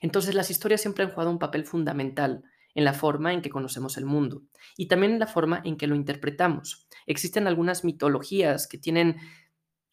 Entonces 0.00 0.34
las 0.34 0.50
historias 0.50 0.80
siempre 0.80 1.04
han 1.04 1.10
jugado 1.10 1.30
un 1.30 1.38
papel 1.38 1.64
fundamental 1.64 2.42
en 2.74 2.84
la 2.84 2.94
forma 2.94 3.32
en 3.32 3.42
que 3.42 3.50
conocemos 3.50 3.96
el 3.96 4.06
mundo 4.06 4.42
y 4.76 4.88
también 4.88 5.12
en 5.12 5.18
la 5.18 5.26
forma 5.26 5.60
en 5.64 5.76
que 5.76 5.86
lo 5.86 5.94
interpretamos. 5.94 6.86
Existen 7.06 7.46
algunas 7.46 7.84
mitologías 7.84 8.66
que 8.66 8.78
tienen 8.78 9.16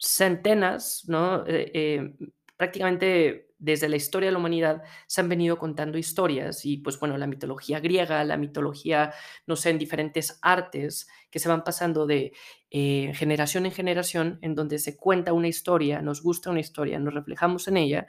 centenas, 0.00 1.04
¿no? 1.06 1.46
Eh, 1.46 1.70
eh, 1.74 2.14
prácticamente 2.56 3.54
desde 3.58 3.88
la 3.88 3.96
historia 3.96 4.28
de 4.28 4.32
la 4.32 4.38
humanidad 4.38 4.82
se 5.06 5.20
han 5.20 5.28
venido 5.28 5.58
contando 5.58 5.98
historias 5.98 6.64
y 6.64 6.78
pues 6.78 6.98
bueno, 6.98 7.18
la 7.18 7.26
mitología 7.26 7.78
griega, 7.78 8.24
la 8.24 8.38
mitología, 8.38 9.12
no 9.46 9.54
sé, 9.54 9.70
en 9.70 9.78
diferentes 9.78 10.38
artes 10.40 11.08
que 11.30 11.38
se 11.38 11.48
van 11.48 11.62
pasando 11.62 12.06
de 12.06 12.32
eh, 12.70 13.12
generación 13.14 13.66
en 13.66 13.72
generación 13.72 14.38
en 14.40 14.54
donde 14.54 14.78
se 14.78 14.96
cuenta 14.96 15.34
una 15.34 15.48
historia, 15.48 16.00
nos 16.00 16.22
gusta 16.22 16.50
una 16.50 16.60
historia, 16.60 16.98
nos 16.98 17.14
reflejamos 17.14 17.68
en 17.68 17.76
ella 17.76 18.06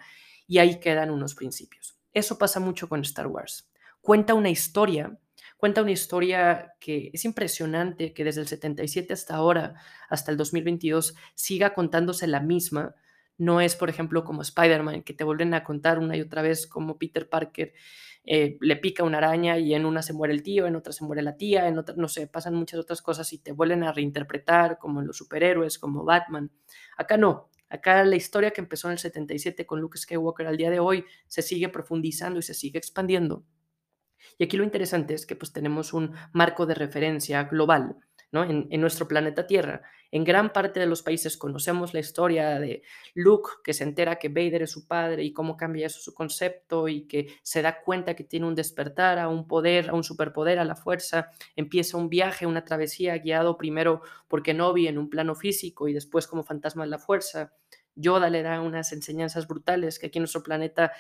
y 0.48 0.60
ahí 0.60 0.79
quedan 0.79 1.12
unos 1.12 1.36
principios. 1.36 1.98
Eso 2.13 2.38
pasa 2.38 2.60
mucho 2.60 2.88
con 2.88 3.01
Star 3.01 3.27
Wars 3.27 3.71
cuenta 4.01 4.33
una 4.33 4.50
historia, 4.50 5.17
cuenta 5.62 5.84
una 5.84 5.91
historia 5.91 6.74
que 6.80 7.12
es 7.13 7.24
impresionante 7.24 8.15
que 8.15 8.24
desde 8.24 8.41
el 8.41 8.48
77 8.48 9.13
hasta 9.13 9.36
ahora, 9.36 9.75
hasta 10.10 10.32
el 10.32 10.38
2022, 10.38 11.15
siga 11.36 11.75
contándose 11.75 12.25
la 12.25 12.39
misma. 12.39 12.96
No 13.38 13.62
es, 13.62 13.75
por 13.75 13.88
ejemplo, 13.88 14.24
como 14.24 14.41
Spider-Man, 14.41 15.03
que 15.03 15.13
te 15.13 15.24
vuelven 15.24 15.53
a 15.53 15.63
contar 15.63 16.00
una 16.00 16.18
y 16.18 16.22
otra 16.22 16.41
vez 16.41 16.65
como 16.65 16.98
Peter 16.98 17.30
Parker 17.30 17.74
eh, 18.24 18.58
le 18.60 18.75
pica 18.75 19.03
una 19.03 19.20
araña 19.20 19.60
y 19.60 19.75
en 19.75 19.86
una 19.86 20.01
se 20.01 20.13
muere 20.13 20.34
el 20.34 20.41
tío, 20.41 20.65
en 20.65 20.75
otra 20.75 20.94
se 20.94 21.06
muere 21.06 21.22
la 21.22 21.38
tía, 21.38 21.68
en 21.68 21.77
otra, 21.77 21.94
no 21.96 22.08
sé, 22.08 22.25
pasan 22.25 22.56
muchas 22.56 22.80
otras 22.80 23.03
cosas 23.03 23.32
y 23.32 23.38
te 23.38 23.51
vuelven 23.51 23.84
a 23.84 23.91
reinterpretar 23.91 24.80
como 24.80 25.00
en 25.00 25.06
los 25.06 25.18
superhéroes, 25.18 25.77
como 25.77 26.03
Batman. 26.03 26.50
Acá 26.98 27.18
no, 27.18 27.51
Acá 27.70 28.03
la 28.03 28.15
historia 28.15 28.50
que 28.50 28.62
empezó 28.62 28.88
en 28.88 28.94
el 28.94 28.98
77 28.98 29.68
con 29.68 29.80
Luke 29.80 30.00
Skywalker 30.00 30.48
al 30.48 30.58
día 30.58 30.72
de 30.72 30.80
hoy 30.80 31.06
se 31.27 31.44
sigue 31.44 31.70
profundizando 31.70 32.39
y 32.39 32.41
se 32.41 32.56
sigue 32.56 32.80
expandiendo. 32.80 33.46
Y 34.37 34.43
aquí 34.43 34.57
lo 34.57 34.63
interesante 34.63 35.13
es 35.13 35.25
que 35.25 35.35
pues 35.35 35.53
tenemos 35.53 35.93
un 35.93 36.13
marco 36.33 36.65
de 36.65 36.75
referencia 36.75 37.43
global 37.43 37.97
¿no? 38.31 38.43
en, 38.43 38.81
nuestro 38.81 39.07
planeta 39.07 39.45
Tierra. 39.45 39.81
En 40.09 40.23
gran 40.23 40.51
parte 40.51 40.79
de 40.79 40.85
los 40.85 41.03
países 41.03 41.37
conocemos 41.37 41.93
la 41.93 41.99
historia 41.99 42.59
de 42.59 42.83
Luke, 43.13 43.49
que 43.63 43.73
se 43.73 43.83
entera 43.83 44.19
que 44.19 44.29
Vader 44.29 44.63
es 44.63 44.71
su 44.71 44.87
padre 44.87 45.23
y 45.23 45.33
cómo 45.33 45.55
cambia 45.55 45.87
eso 45.87 45.99
su 45.99 46.13
concepto 46.13 46.87
y 46.87 47.07
que 47.07 47.27
se 47.43 47.61
da 47.61 47.81
cuenta 47.81 48.15
que 48.15 48.23
tiene 48.23 48.45
un 48.45 48.55
despertar 48.55 49.19
a 49.19 49.27
un 49.27 49.47
poder, 49.47 49.89
a 49.89 49.93
un 49.93 50.03
superpoder, 50.03 50.59
a 50.59 50.65
la 50.65 50.75
fuerza. 50.75 51.29
Empieza 51.55 51.97
un 51.97 52.09
viaje, 52.09 52.45
una 52.45 52.63
travesía 52.63 53.17
guiado 53.17 53.57
primero 53.57 54.01
por 54.27 54.43
Kenobi 54.43 54.87
en 54.87 54.97
un 54.97 55.09
plano 55.09 55.35
físico 55.35 55.87
y 55.87 55.93
después 55.93 56.27
como 56.27 56.43
fantasma 56.43 56.83
de 56.83 56.89
la 56.89 56.99
fuerza. 56.99 57.53
Yoda 57.95 58.29
le 58.29 58.41
da 58.41 58.61
unas 58.61 58.93
enseñanzas 58.93 59.47
brutales 59.47 59.99
que 59.99 60.07
aquí 60.07 60.19
en 60.19 60.23
nuestro 60.23 60.43
planeta 60.43 60.91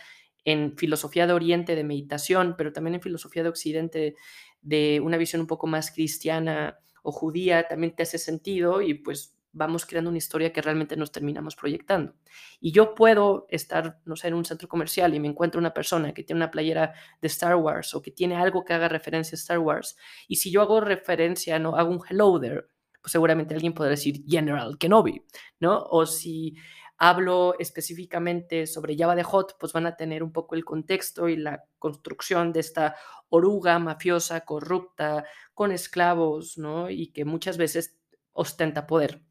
en 0.45 0.77
filosofía 0.77 1.27
de 1.27 1.33
Oriente 1.33 1.75
de 1.75 1.83
meditación, 1.83 2.55
pero 2.57 2.73
también 2.73 2.95
en 2.95 3.01
filosofía 3.01 3.43
de 3.43 3.49
Occidente 3.49 4.15
de 4.61 4.99
una 5.01 5.17
visión 5.17 5.41
un 5.41 5.47
poco 5.47 5.67
más 5.67 5.91
cristiana 5.91 6.79
o 7.03 7.11
judía, 7.11 7.67
también 7.67 7.95
te 7.95 8.03
hace 8.03 8.17
sentido 8.17 8.81
y 8.81 8.93
pues 8.95 9.35
vamos 9.53 9.85
creando 9.85 10.09
una 10.09 10.17
historia 10.17 10.53
que 10.53 10.61
realmente 10.61 10.95
nos 10.95 11.11
terminamos 11.11 11.55
proyectando. 11.55 12.13
Y 12.59 12.71
yo 12.71 12.95
puedo 12.95 13.47
estar, 13.49 13.99
no 14.05 14.15
sé, 14.15 14.29
en 14.29 14.35
un 14.35 14.45
centro 14.45 14.67
comercial 14.67 15.13
y 15.13 15.19
me 15.19 15.27
encuentro 15.27 15.59
una 15.59 15.73
persona 15.73 16.13
que 16.13 16.23
tiene 16.23 16.39
una 16.39 16.51
playera 16.51 16.93
de 17.21 17.27
Star 17.27 17.55
Wars 17.55 17.93
o 17.93 18.01
que 18.01 18.11
tiene 18.11 18.35
algo 18.35 18.63
que 18.63 18.73
haga 18.73 18.87
referencia 18.87 19.35
a 19.35 19.39
Star 19.39 19.59
Wars. 19.59 19.97
Y 20.27 20.37
si 20.37 20.51
yo 20.51 20.61
hago 20.61 20.79
referencia, 20.79 21.59
no 21.59 21.75
hago 21.75 21.91
un 21.91 22.01
hello 22.09 22.39
there, 22.39 22.65
pues 23.01 23.11
seguramente 23.11 23.53
alguien 23.53 23.73
podrá 23.73 23.91
decir 23.91 24.23
General 24.27 24.77
Kenobi, 24.77 25.25
¿no? 25.59 25.83
O 25.89 26.05
si 26.05 26.55
hablo 27.03 27.55
específicamente 27.57 28.67
sobre 28.67 28.95
Java 28.95 29.15
de 29.15 29.23
Hot, 29.23 29.57
pues 29.59 29.73
van 29.73 29.87
a 29.87 29.95
tener 29.95 30.21
un 30.21 30.31
poco 30.31 30.53
el 30.53 30.63
contexto 30.63 31.29
y 31.29 31.35
la 31.35 31.63
construcción 31.79 32.53
de 32.53 32.59
esta 32.59 32.95
oruga 33.29 33.79
mafiosa, 33.79 34.41
corrupta, 34.41 35.25
con 35.55 35.71
esclavos, 35.71 36.59
¿no? 36.59 36.91
Y 36.91 37.07
que 37.07 37.25
muchas 37.25 37.57
veces 37.57 37.97
ostenta 38.33 38.85
poder. 38.85 39.23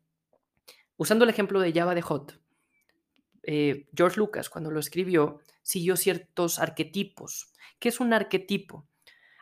Usando 0.96 1.22
el 1.22 1.30
ejemplo 1.30 1.60
de 1.60 1.72
Java 1.72 1.94
de 1.94 2.02
Hot, 2.02 2.40
eh, 3.44 3.86
George 3.94 4.18
Lucas, 4.18 4.50
cuando 4.50 4.72
lo 4.72 4.80
escribió, 4.80 5.38
siguió 5.62 5.96
ciertos 5.96 6.58
arquetipos. 6.58 7.52
¿Qué 7.78 7.90
es 7.90 8.00
un 8.00 8.12
arquetipo? 8.12 8.88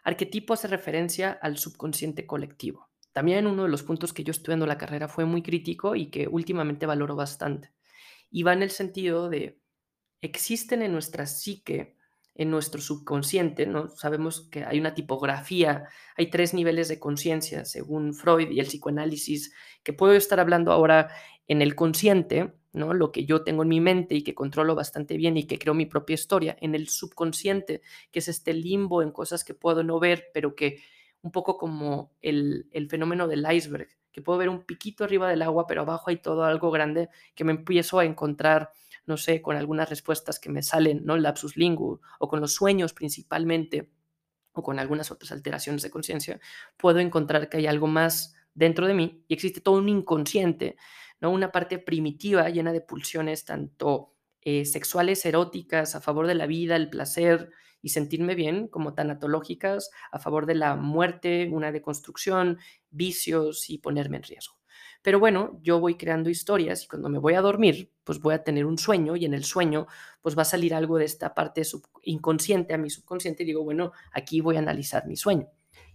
Arquetipo 0.04 0.52
hace 0.52 0.68
referencia 0.68 1.32
al 1.32 1.56
subconsciente 1.56 2.26
colectivo. 2.26 2.90
También 3.12 3.47
uno 3.47 3.62
de 3.62 3.70
los 3.70 3.85
puntos 3.85 4.12
que 4.12 4.23
yo 4.23 4.32
estudiando 4.32 4.66
la 4.66 4.76
carrera 4.76 5.08
fue 5.08 5.25
muy 5.25 5.42
crítico 5.42 5.97
y 5.97 6.11
que 6.11 6.28
últimamente 6.28 6.85
valoro 6.85 7.16
bastante. 7.16 7.73
Y 8.30 8.42
va 8.42 8.52
en 8.52 8.62
el 8.62 8.70
sentido 8.70 9.28
de, 9.28 9.61
existen 10.20 10.82
en 10.82 10.92
nuestra 10.92 11.26
psique 11.26 11.99
en 12.38 12.50
nuestro 12.50 12.80
subconsciente, 12.80 13.66
¿no? 13.66 13.88
Sabemos 13.88 14.49
que 14.49 14.64
hay 14.64 14.78
una 14.78 14.94
tipografía, 14.94 15.88
hay 16.16 16.30
tres 16.30 16.54
niveles 16.54 16.88
de 16.88 17.00
conciencia, 17.00 17.64
según 17.64 18.14
Freud 18.14 18.50
y 18.50 18.61
el 18.61 18.66
psicoanálisis, 18.66 19.52
que 19.82 19.92
puedo 19.92 20.12
estar 20.12 20.38
hablando 20.38 20.70
ahora 20.70 21.11
en 21.49 21.62
el 21.62 21.75
consciente, 21.75 22.54
¿no? 22.73 22.94
Lo 22.94 23.11
que 23.11 23.25
yo 23.25 23.42
tengo 23.42 23.64
en 23.64 23.68
mi 23.68 23.80
mente 23.80 24.14
y 24.14 24.23
que 24.23 24.37
controlo 24.37 24.76
bastante 24.76 25.16
bien 25.16 25.37
y 25.37 25.49
que 25.49 25.58
creo 25.58 25.75
mi 25.75 25.87
propia 25.87 26.14
historia, 26.14 26.56
en 26.61 26.76
el 26.76 26.88
subconsciente, 26.88 27.82
que 28.12 28.20
es 28.20 28.28
este 28.28 28.54
limbo 28.54 29.02
en 29.02 29.11
cosas 29.11 29.42
que 29.42 29.54
puedo 29.54 29.82
no 29.82 29.99
ver, 29.99 30.28
pero 30.32 30.54
que 30.54 30.80
un 31.23 31.32
poco 31.32 31.58
como 31.58 32.12
el, 32.23 32.68
el 32.70 32.88
fenómeno 32.88 33.26
del 33.26 33.44
iceberg, 33.52 33.88
puedo 34.20 34.38
ver 34.38 34.48
un 34.48 34.64
piquito 34.64 35.04
arriba 35.04 35.28
del 35.28 35.42
agua, 35.42 35.66
pero 35.66 35.82
abajo 35.82 36.10
hay 36.10 36.16
todo 36.16 36.44
algo 36.44 36.70
grande 36.70 37.08
que 37.34 37.44
me 37.44 37.52
empiezo 37.52 37.98
a 37.98 38.04
encontrar 38.04 38.72
no 39.08 39.16
sé, 39.16 39.40
con 39.40 39.56
algunas 39.56 39.88
respuestas 39.88 40.38
que 40.38 40.50
me 40.50 40.62
salen, 40.62 41.04
¿no? 41.04 41.16
Lapsus 41.16 41.56
lingu, 41.56 42.00
o 42.20 42.28
con 42.28 42.40
los 42.40 42.52
sueños 42.52 42.92
principalmente, 42.92 43.90
o 44.52 44.62
con 44.62 44.78
algunas 44.78 45.10
otras 45.10 45.32
alteraciones 45.32 45.82
de 45.82 45.90
conciencia, 45.90 46.40
puedo 46.76 46.98
encontrar 46.98 47.48
que 47.48 47.56
hay 47.56 47.66
algo 47.66 47.87
más 47.87 48.34
dentro 48.54 48.87
de 48.87 48.94
mí 48.94 49.25
y 49.26 49.34
existe 49.34 49.60
todo 49.60 49.78
un 49.78 49.88
inconsciente, 49.88 50.76
¿no? 51.20 51.30
Una 51.30 51.50
parte 51.50 51.78
primitiva 51.78 52.50
llena 52.50 52.72
de 52.72 52.82
pulsiones 52.82 53.46
tanto 53.46 54.14
eh, 54.42 54.66
sexuales, 54.66 55.25
eróticas, 55.25 55.94
a 55.94 56.00
favor 56.02 56.26
de 56.26 56.34
la 56.34 56.46
vida, 56.46 56.76
el 56.76 56.90
placer 56.90 57.50
y 57.82 57.90
sentirme 57.90 58.35
bien, 58.35 58.68
como 58.68 58.94
tanatológicas, 58.94 59.90
a 60.12 60.18
favor 60.18 60.47
de 60.47 60.54
la 60.54 60.76
muerte, 60.76 61.49
una 61.52 61.73
deconstrucción, 61.73 62.58
vicios 62.90 63.70
y 63.70 63.78
ponerme 63.78 64.18
en 64.18 64.23
riesgo. 64.25 64.56
Pero 65.02 65.20
bueno, 65.20 65.58
yo 65.62 65.80
voy 65.80 65.97
creando 65.97 66.28
historias 66.30 66.85
y 66.85 66.88
cuando 66.88 67.08
me 67.08 67.18
voy 67.18 67.35
a 67.35 67.40
dormir, 67.40 67.92
pues 68.04 68.20
voy 68.20 68.35
a 68.35 68.42
tener 68.44 68.66
un 68.66 68.78
sueño 68.78 69.16
y 69.16 69.25
en 69.25 69.35
el 69.35 69.44
sueño 69.44 69.87
pues 70.23 70.37
va 70.37 70.42
a 70.42 70.44
salir 70.44 70.75
algo 70.75 70.99
de 70.99 71.04
esta 71.04 71.35
parte 71.35 71.62
inconsciente 72.02 72.75
a 72.75 72.78
mi 72.78 72.90
subconsciente 72.90 73.42
y 73.42 73.47
digo, 73.47 73.64
bueno, 73.64 73.92
aquí 74.12 74.40
voy 74.40 74.56
a 74.56 74.61
analizar 74.61 75.06
mi 75.06 75.16
sueño. 75.16 75.49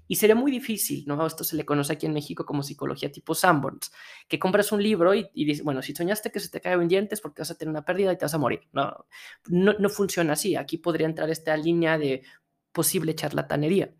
Y 0.07 0.15
sería 0.15 0.35
muy 0.35 0.51
difícil, 0.51 1.03
¿no? 1.07 1.25
Esto 1.25 1.43
se 1.43 1.55
le 1.55 1.65
conoce 1.65 1.93
aquí 1.93 2.05
en 2.05 2.13
México 2.13 2.45
como 2.45 2.63
psicología 2.63 3.11
tipo 3.11 3.33
Sanborns, 3.35 3.91
que 4.27 4.39
compras 4.39 4.71
un 4.71 4.83
libro 4.83 5.13
y, 5.13 5.29
dices, 5.33 5.63
bueno, 5.63 5.81
si 5.81 5.95
soñaste 5.95 6.31
que 6.31 6.39
se 6.39 6.49
te 6.49 6.61
cae 6.61 6.77
un 6.77 6.87
diente 6.87 7.15
es 7.15 7.21
porque 7.21 7.41
vas 7.41 7.51
a 7.51 7.55
tener 7.55 7.69
una 7.69 7.85
pérdida 7.85 8.11
y 8.11 8.17
te 8.17 8.25
vas 8.25 8.33
a 8.33 8.37
morir. 8.37 8.61
No, 8.73 9.05
no, 9.47 9.73
no 9.79 9.89
funciona 9.89 10.33
así. 10.33 10.55
Aquí 10.55 10.77
podría 10.77 11.07
entrar 11.07 11.29
esta 11.29 11.55
línea 11.55 11.97
de 11.97 12.23
posible 12.71 13.15
charlatanería. 13.15 13.93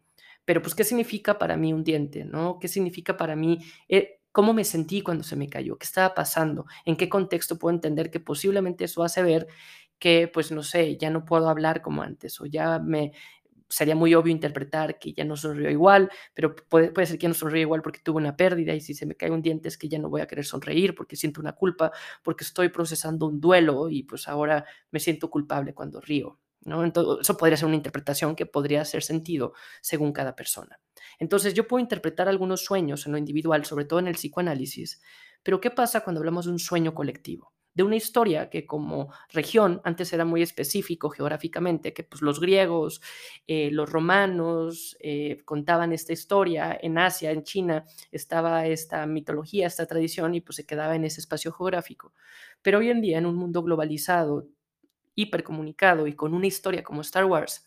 Pero 0.45 0.61
pues, 0.61 0.75
¿qué 0.75 0.83
significa 0.83 1.37
para 1.37 1.55
mí 1.57 1.73
un 1.73 1.83
diente? 1.83 2.25
¿no? 2.25 2.59
¿Qué 2.59 2.67
significa 2.67 3.15
para 3.15 3.35
mí 3.35 3.59
eh, 3.87 4.19
cómo 4.33 4.53
me 4.53 4.65
sentí 4.65 5.01
cuando 5.01 5.23
se 5.23 5.35
me 5.37 5.47
cayó, 5.47 5.77
qué 5.77 5.85
estaba 5.85 6.13
pasando, 6.13 6.65
en 6.85 6.97
qué 6.97 7.07
contexto 7.07 7.57
puedo 7.57 7.73
entender 7.73 8.11
que 8.11 8.19
posiblemente 8.19 8.85
eso 8.85 9.03
hace 9.03 9.23
ver 9.23 9.47
que, 9.99 10.27
pues 10.27 10.51
no 10.51 10.63
sé, 10.63 10.97
ya 10.97 11.09
no 11.09 11.23
puedo 11.23 11.47
hablar 11.47 11.81
como 11.81 12.01
antes 12.01 12.41
o 12.41 12.45
ya 12.45 12.79
me 12.79 13.13
sería 13.73 13.95
muy 13.95 14.13
obvio 14.13 14.31
interpretar 14.31 14.99
que 14.99 15.13
ya 15.13 15.25
no 15.25 15.35
sonrió 15.35 15.69
igual, 15.71 16.11
pero 16.35 16.55
puede, 16.55 16.91
puede 16.91 17.07
ser 17.07 17.17
que 17.17 17.23
ya 17.23 17.29
no 17.29 17.33
sonríe 17.33 17.61
igual 17.61 17.81
porque 17.81 17.99
tuve 18.03 18.17
una 18.17 18.37
pérdida 18.37 18.73
y 18.75 18.81
si 18.81 18.93
se 18.93 19.07
me 19.07 19.15
cae 19.15 19.31
un 19.31 19.41
diente 19.41 19.67
es 19.67 19.77
que 19.77 19.89
ya 19.89 19.97
no 19.97 20.09
voy 20.09 20.21
a 20.21 20.27
querer 20.27 20.45
sonreír 20.45 20.93
porque 20.93 21.15
siento 21.15 21.41
una 21.41 21.53
culpa, 21.53 21.91
porque 22.21 22.43
estoy 22.43 22.69
procesando 22.69 23.25
un 23.25 23.41
duelo 23.41 23.89
y 23.89 24.03
pues 24.03 24.27
ahora 24.27 24.65
me 24.91 24.99
siento 24.99 25.29
culpable 25.29 25.73
cuando 25.73 25.99
río. 25.99 26.39
¿no? 26.65 26.83
Entonces, 26.83 27.21
eso 27.23 27.35
podría 27.35 27.57
ser 27.57 27.65
una 27.65 27.75
interpretación 27.75 28.35
que 28.35 28.45
podría 28.45 28.81
hacer 28.81 29.01
sentido 29.03 29.53
según 29.81 30.13
cada 30.13 30.35
persona. 30.35 30.79
Entonces, 31.19 31.53
yo 31.55 31.67
puedo 31.67 31.81
interpretar 31.81 32.29
algunos 32.29 32.63
sueños 32.63 33.05
en 33.05 33.13
lo 33.13 33.17
individual, 33.17 33.65
sobre 33.65 33.85
todo 33.85 33.99
en 33.99 34.07
el 34.07 34.15
psicoanálisis, 34.15 35.01
pero 35.41 35.59
¿qué 35.59 35.71
pasa 35.71 36.01
cuando 36.01 36.19
hablamos 36.19 36.45
de 36.45 36.51
un 36.51 36.59
sueño 36.59 36.93
colectivo? 36.93 37.53
De 37.73 37.83
una 37.83 37.95
historia 37.95 38.49
que 38.49 38.65
como 38.67 39.11
región 39.29 39.81
antes 39.83 40.13
era 40.13 40.25
muy 40.25 40.41
específico 40.43 41.09
geográficamente, 41.09 41.93
que 41.93 42.03
pues 42.03 42.21
los 42.21 42.39
griegos, 42.39 43.01
eh, 43.47 43.69
los 43.71 43.89
romanos 43.91 44.95
eh, 44.99 45.41
contaban 45.45 45.91
esta 45.91 46.13
historia, 46.13 46.77
en 46.81 46.97
Asia, 46.99 47.31
en 47.31 47.43
China, 47.43 47.85
estaba 48.11 48.67
esta 48.67 49.05
mitología, 49.07 49.67
esta 49.67 49.87
tradición 49.87 50.35
y 50.35 50.41
pues 50.41 50.57
se 50.57 50.65
quedaba 50.65 50.95
en 50.95 51.05
ese 51.05 51.19
espacio 51.19 51.51
geográfico. 51.51 52.13
Pero 52.61 52.79
hoy 52.79 52.89
en 52.89 53.01
día, 53.01 53.17
en 53.17 53.25
un 53.25 53.35
mundo 53.35 53.63
globalizado, 53.63 54.47
hipercomunicado 55.15 56.07
y 56.07 56.13
con 56.13 56.33
una 56.33 56.47
historia 56.47 56.83
como 56.83 57.01
Star 57.01 57.25
Wars, 57.25 57.65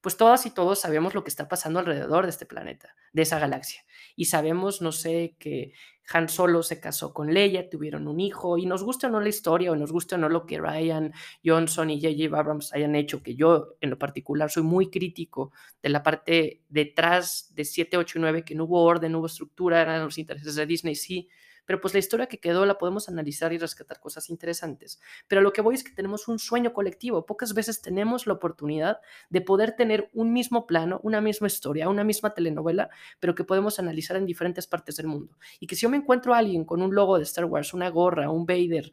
pues 0.00 0.16
todas 0.16 0.46
y 0.46 0.50
todos 0.50 0.80
sabemos 0.80 1.14
lo 1.14 1.24
que 1.24 1.30
está 1.30 1.48
pasando 1.48 1.80
alrededor 1.80 2.24
de 2.24 2.30
este 2.30 2.46
planeta, 2.46 2.94
de 3.12 3.22
esa 3.22 3.38
galaxia. 3.38 3.82
Y 4.14 4.26
sabemos, 4.26 4.80
no 4.80 4.92
sé, 4.92 5.36
que 5.38 5.72
Han 6.12 6.28
Solo 6.28 6.62
se 6.62 6.80
casó 6.80 7.12
con 7.12 7.34
Leia, 7.34 7.68
tuvieron 7.68 8.06
un 8.08 8.20
hijo, 8.20 8.58
y 8.58 8.66
nos 8.66 8.84
gusta 8.84 9.08
o 9.08 9.10
no 9.10 9.20
la 9.20 9.28
historia, 9.28 9.72
o 9.72 9.76
nos 9.76 9.92
gusta 9.92 10.14
o 10.16 10.18
no 10.18 10.28
lo 10.28 10.46
que 10.46 10.58
Ryan 10.58 11.12
Johnson 11.44 11.90
y 11.90 12.00
J.J. 12.00 12.38
Abrams 12.38 12.72
hayan 12.72 12.94
hecho, 12.94 13.22
que 13.22 13.34
yo 13.34 13.76
en 13.80 13.90
lo 13.90 13.98
particular 13.98 14.50
soy 14.50 14.62
muy 14.62 14.90
crítico 14.90 15.52
de 15.82 15.88
la 15.88 16.02
parte 16.02 16.62
detrás 16.68 17.52
de 17.54 17.64
7, 17.64 17.96
8 17.96 18.18
y 18.18 18.20
9, 18.20 18.44
que 18.44 18.54
no 18.54 18.64
hubo 18.64 18.84
orden, 18.84 19.12
no 19.12 19.18
hubo 19.18 19.26
estructura, 19.26 19.82
eran 19.82 20.04
los 20.04 20.18
intereses 20.18 20.54
de 20.54 20.66
Disney, 20.66 20.94
sí, 20.94 21.28
pero 21.68 21.82
pues 21.82 21.92
la 21.92 22.00
historia 22.00 22.28
que 22.28 22.40
quedó 22.40 22.64
la 22.64 22.78
podemos 22.78 23.10
analizar 23.10 23.52
y 23.52 23.58
rescatar 23.58 24.00
cosas 24.00 24.30
interesantes. 24.30 25.02
Pero 25.26 25.42
lo 25.42 25.52
que 25.52 25.60
voy 25.60 25.74
es 25.74 25.84
que 25.84 25.92
tenemos 25.92 26.26
un 26.26 26.38
sueño 26.38 26.72
colectivo. 26.72 27.26
Pocas 27.26 27.52
veces 27.52 27.82
tenemos 27.82 28.26
la 28.26 28.32
oportunidad 28.32 29.00
de 29.28 29.42
poder 29.42 29.76
tener 29.76 30.08
un 30.14 30.32
mismo 30.32 30.66
plano, 30.66 30.98
una 31.02 31.20
misma 31.20 31.46
historia, 31.46 31.90
una 31.90 32.04
misma 32.04 32.32
telenovela, 32.32 32.88
pero 33.20 33.34
que 33.34 33.44
podemos 33.44 33.78
analizar 33.78 34.16
en 34.16 34.24
diferentes 34.24 34.66
partes 34.66 34.96
del 34.96 35.08
mundo. 35.08 35.36
Y 35.60 35.66
que 35.66 35.76
si 35.76 35.82
yo 35.82 35.90
me 35.90 35.98
encuentro 35.98 36.32
a 36.32 36.38
alguien 36.38 36.64
con 36.64 36.80
un 36.80 36.94
logo 36.94 37.18
de 37.18 37.24
Star 37.24 37.44
Wars, 37.44 37.74
una 37.74 37.90
gorra, 37.90 38.30
un 38.30 38.46
Vader, 38.46 38.90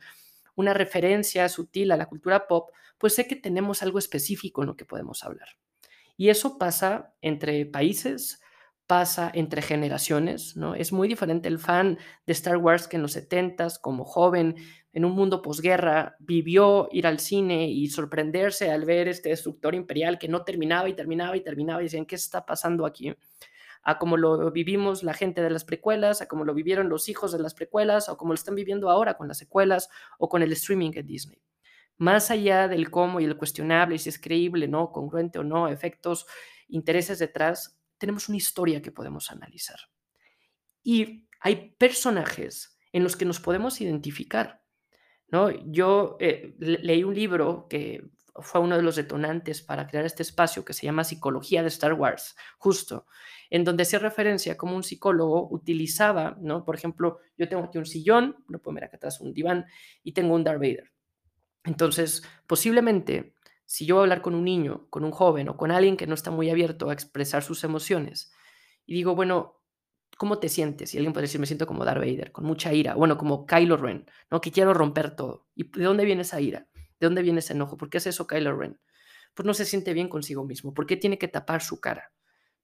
una 0.55 0.73
referencia 0.73 1.47
sutil 1.47 1.93
a 1.93 1.97
la 1.97 2.07
cultura 2.07 2.45
pop, 2.45 2.71
pues 2.97 3.15
sé 3.15 3.25
que 3.25 3.37
tenemos 3.37 3.83
algo 3.83 3.99
específico 3.99 4.63
en 4.63 4.67
lo 4.67 4.75
que 4.75 4.83
podemos 4.83 5.23
hablar. 5.23 5.47
Y 6.17 6.27
eso 6.27 6.57
pasa 6.57 7.13
entre 7.21 7.65
países, 7.65 8.41
pasa 8.87 9.31
entre 9.33 9.61
generaciones, 9.61 10.55
¿no? 10.55 10.75
Es 10.75 10.91
muy 10.91 11.07
diferente 11.07 11.47
el 11.47 11.59
fan 11.59 11.97
de 12.25 12.33
Star 12.33 12.57
Wars 12.57 12.87
que 12.87 12.97
en 12.97 13.01
los 13.01 13.15
70s, 13.15 13.79
como 13.79 14.05
joven, 14.05 14.55
en 14.93 15.05
un 15.05 15.13
mundo 15.13 15.41
posguerra, 15.41 16.15
vivió 16.19 16.87
ir 16.91 17.07
al 17.07 17.19
cine 17.19 17.69
y 17.69 17.87
sorprenderse 17.87 18.71
al 18.71 18.85
ver 18.85 19.07
este 19.07 19.29
destructor 19.29 19.75
imperial 19.75 20.17
que 20.19 20.27
no 20.27 20.43
terminaba 20.43 20.87
y 20.87 20.93
terminaba 20.93 21.35
y 21.35 21.41
terminaba 21.41 21.81
y 21.81 21.85
decían, 21.85 22.05
¿qué 22.05 22.15
está 22.15 22.45
pasando 22.45 22.85
aquí? 22.85 23.13
A 23.83 23.97
como 23.97 24.17
lo 24.17 24.51
vivimos 24.51 25.03
la 25.03 25.13
gente 25.13 25.41
de 25.41 25.49
las 25.49 25.65
precuelas, 25.65 26.21
a 26.21 26.27
como 26.27 26.45
lo 26.45 26.53
vivieron 26.53 26.87
los 26.89 27.09
hijos 27.09 27.31
de 27.31 27.39
las 27.39 27.53
precuelas, 27.53 28.07
o 28.09 28.17
como 28.17 28.33
lo 28.33 28.35
están 28.35 28.55
viviendo 28.55 28.89
ahora 28.89 29.15
con 29.15 29.27
las 29.27 29.37
secuelas 29.37 29.89
o 30.17 30.29
con 30.29 30.43
el 30.43 30.51
streaming 30.53 30.91
de 30.91 31.03
Disney. 31.03 31.41
Más 31.97 32.29
allá 32.29 32.67
del 32.67 32.89
cómo 32.91 33.19
y 33.19 33.25
el 33.25 33.37
cuestionable, 33.37 33.97
si 33.99 34.09
es 34.09 34.19
creíble, 34.19 34.67
no, 34.67 34.91
congruente 34.91 35.39
o 35.39 35.43
no, 35.43 35.67
efectos, 35.67 36.25
intereses 36.67 37.19
detrás, 37.19 37.79
tenemos 37.97 38.29
una 38.29 38.37
historia 38.37 38.81
que 38.81 38.91
podemos 38.91 39.31
analizar. 39.31 39.79
Y 40.83 41.27
hay 41.39 41.75
personajes 41.77 42.77
en 42.91 43.03
los 43.03 43.15
que 43.15 43.25
nos 43.25 43.39
podemos 43.39 43.81
identificar. 43.81 44.63
¿no? 45.27 45.49
Yo 45.71 46.17
eh, 46.19 46.55
leí 46.59 47.03
un 47.03 47.15
libro 47.15 47.67
que 47.69 48.03
fue 48.35 48.61
uno 48.61 48.75
de 48.75 48.83
los 48.83 48.95
detonantes 48.95 49.61
para 49.61 49.87
crear 49.87 50.05
este 50.05 50.23
espacio 50.23 50.65
que 50.65 50.73
se 50.73 50.85
llama 50.85 51.03
Psicología 51.03 51.61
de 51.61 51.69
Star 51.69 51.93
Wars, 51.93 52.35
justo, 52.57 53.05
en 53.49 53.63
donde 53.63 53.83
hace 53.83 53.97
referencia 53.97 54.53
a 54.53 54.57
cómo 54.57 54.75
un 54.75 54.83
psicólogo 54.83 55.47
utilizaba, 55.49 56.37
¿no? 56.41 56.65
Por 56.65 56.75
ejemplo, 56.75 57.19
yo 57.37 57.47
tengo 57.47 57.63
aquí 57.63 57.77
un 57.77 57.85
sillón, 57.85 58.43
lo 58.49 58.61
puedo 58.61 58.75
ver 58.75 58.85
acá 58.85 58.97
atrás, 58.97 59.21
un 59.21 59.33
diván, 59.33 59.65
y 60.03 60.11
tengo 60.11 60.35
un 60.35 60.43
Darth 60.43 60.59
Vader. 60.59 60.91
Entonces, 61.63 62.23
posiblemente 62.45 63.34
Si 63.65 63.85
yo 63.85 63.95
voy 63.95 64.03
hablar 64.03 64.21
con 64.21 64.35
un 64.35 64.43
niño, 64.43 64.87
con 64.89 65.03
un 65.03 65.11
joven 65.11 65.49
o 65.49 65.57
con 65.57 65.71
alguien 65.71 65.97
que 65.97 66.07
no 66.07 66.13
está 66.13 66.31
muy 66.31 66.49
abierto 66.49 66.89
a 66.89 66.93
expresar 66.93 67.43
sus 67.43 67.63
emociones 67.63 68.31
y 68.85 68.93
digo, 68.93 69.15
bueno, 69.15 69.61
¿cómo 70.17 70.39
te 70.39 70.49
sientes? 70.49 70.93
Y 70.93 70.97
alguien 70.97 71.13
puede 71.13 71.23
decir, 71.25 71.39
me 71.39 71.47
siento 71.47 71.67
como 71.67 71.85
Darth 71.85 71.99
Vader, 71.99 72.31
con 72.31 72.45
mucha 72.45 72.73
ira, 72.73 72.95
bueno, 72.95 73.17
como 73.17 73.45
Kylo 73.45 73.77
Ren, 73.77 74.05
¿no? 74.29 74.41
Que 74.41 74.51
quiero 74.51 74.73
romper 74.73 75.15
todo. 75.15 75.47
¿Y 75.55 75.69
de 75.71 75.83
dónde 75.83 76.05
viene 76.05 76.21
esa 76.21 76.39
ira? 76.39 76.67
¿De 76.99 77.07
dónde 77.07 77.21
viene 77.21 77.39
ese 77.39 77.53
enojo? 77.53 77.77
¿Por 77.77 77.89
qué 77.89 77.97
es 77.97 78.07
eso 78.07 78.27
Kylo 78.27 78.55
Ren? 78.55 78.79
Pues 79.33 79.45
no 79.45 79.53
se 79.53 79.65
siente 79.65 79.93
bien 79.93 80.07
consigo 80.07 80.45
mismo. 80.45 80.73
¿Por 80.73 80.85
qué 80.85 80.95
tiene 80.97 81.17
que 81.17 81.27
tapar 81.27 81.61
su 81.61 81.81
cara? 81.81 82.13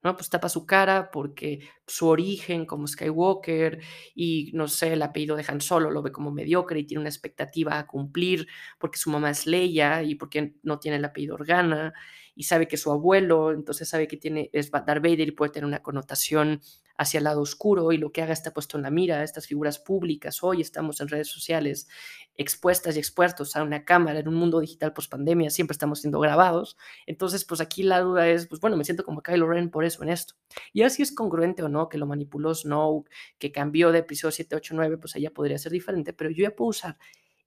¿No? 0.04 0.16
Pues 0.16 0.30
tapa 0.30 0.50
su 0.50 0.66
cara 0.66 1.12
porque 1.12 1.70
su 1.88 2.08
origen 2.08 2.66
como 2.66 2.88
Skywalker 2.88 3.82
y, 4.16 4.52
no 4.54 4.68
sé, 4.68 4.94
el 4.94 5.02
apellido 5.02 5.36
de 5.36 5.46
Han 5.48 5.62
Solo 5.62 5.92
lo 5.92 6.02
ve 6.02 6.12
como 6.12 6.32
mediocre 6.32 6.80
y 6.80 6.86
tiene 6.86 7.02
una 7.02 7.10
expectativa 7.10 7.78
a 7.80 7.88
cumplir 7.88 8.48
porque 8.80 8.98
su 8.98 9.10
mamá 9.12 9.30
es 9.32 9.46
Leia 9.48 10.04
y 10.04 10.16
porque 10.16 10.56
no 10.64 10.80
tiene 10.80 10.98
el 10.98 11.06
apellido 11.06 11.36
Organa 11.36 11.94
y 12.42 12.44
sabe 12.44 12.68
que 12.68 12.76
su 12.76 12.92
abuelo, 12.92 13.52
entonces 13.52 13.88
sabe 13.88 14.08
que 14.08 14.18
tiene, 14.18 14.50
es 14.52 14.72
Darth 14.72 15.04
Vader 15.04 15.28
y 15.28 15.32
puede 15.32 15.52
tener 15.52 15.68
una 15.68 15.84
connotación 15.84 16.60
hacia 16.98 17.20
el 17.20 17.26
lado 17.26 17.40
oscuro 17.40 17.92
y 17.92 17.98
lo 17.98 18.12
que 18.12 18.24
haga 18.24 18.34
está 18.34 18.52
puesto 18.52 18.78
en 18.78 18.82
la 18.82 18.90
mira, 18.90 19.24
estas 19.24 19.46
figuras 19.46 19.78
públicas, 19.78 20.42
hoy 20.42 20.60
estamos 20.60 21.00
en 21.02 21.10
redes 21.10 21.28
sociales 21.28 21.88
expuestas 22.34 22.96
y 22.96 23.00
expuestos 23.00 23.56
a 23.56 23.62
una 23.62 23.86
cámara 23.86 24.18
en 24.18 24.28
un 24.28 24.34
mundo 24.34 24.60
digital 24.60 24.92
post 24.92 25.12
pandemia, 25.12 25.52
siempre 25.52 25.74
estamos 25.74 26.00
siendo 26.00 26.20
grabados, 26.20 26.78
entonces 27.06 27.46
pues 27.46 27.62
aquí 27.62 27.84
la 27.84 28.00
duda 28.00 28.28
es, 28.28 28.48
pues 28.48 28.60
bueno, 28.60 28.76
me 28.76 28.86
siento 28.86 29.04
como 29.04 29.22
Kylo 29.22 29.48
Ren 29.48 29.70
por 29.70 29.86
eso 29.86 30.02
en 30.02 30.10
esto. 30.10 30.34
Y 30.74 30.82
así 30.82 31.04
es 31.04 31.14
congruente 31.14 31.62
o 31.62 31.70
no, 31.70 31.90
que 31.90 32.00
lo 32.00 32.08
manipuló 32.08 32.56
Snow, 32.56 33.06
que 33.38 33.52
cambió 33.52 33.92
de 33.92 34.00
episodio 34.00 34.32
7, 34.32 34.56
8, 34.56 34.74
9, 34.76 34.98
pues 34.98 35.16
allá 35.16 35.30
podría 35.30 35.60
ser 35.60 35.74
diferente, 35.74 36.12
pero 36.12 36.32
yo 36.32 36.42
ya 36.42 36.56
puedo 36.56 36.70
usar 36.70 36.98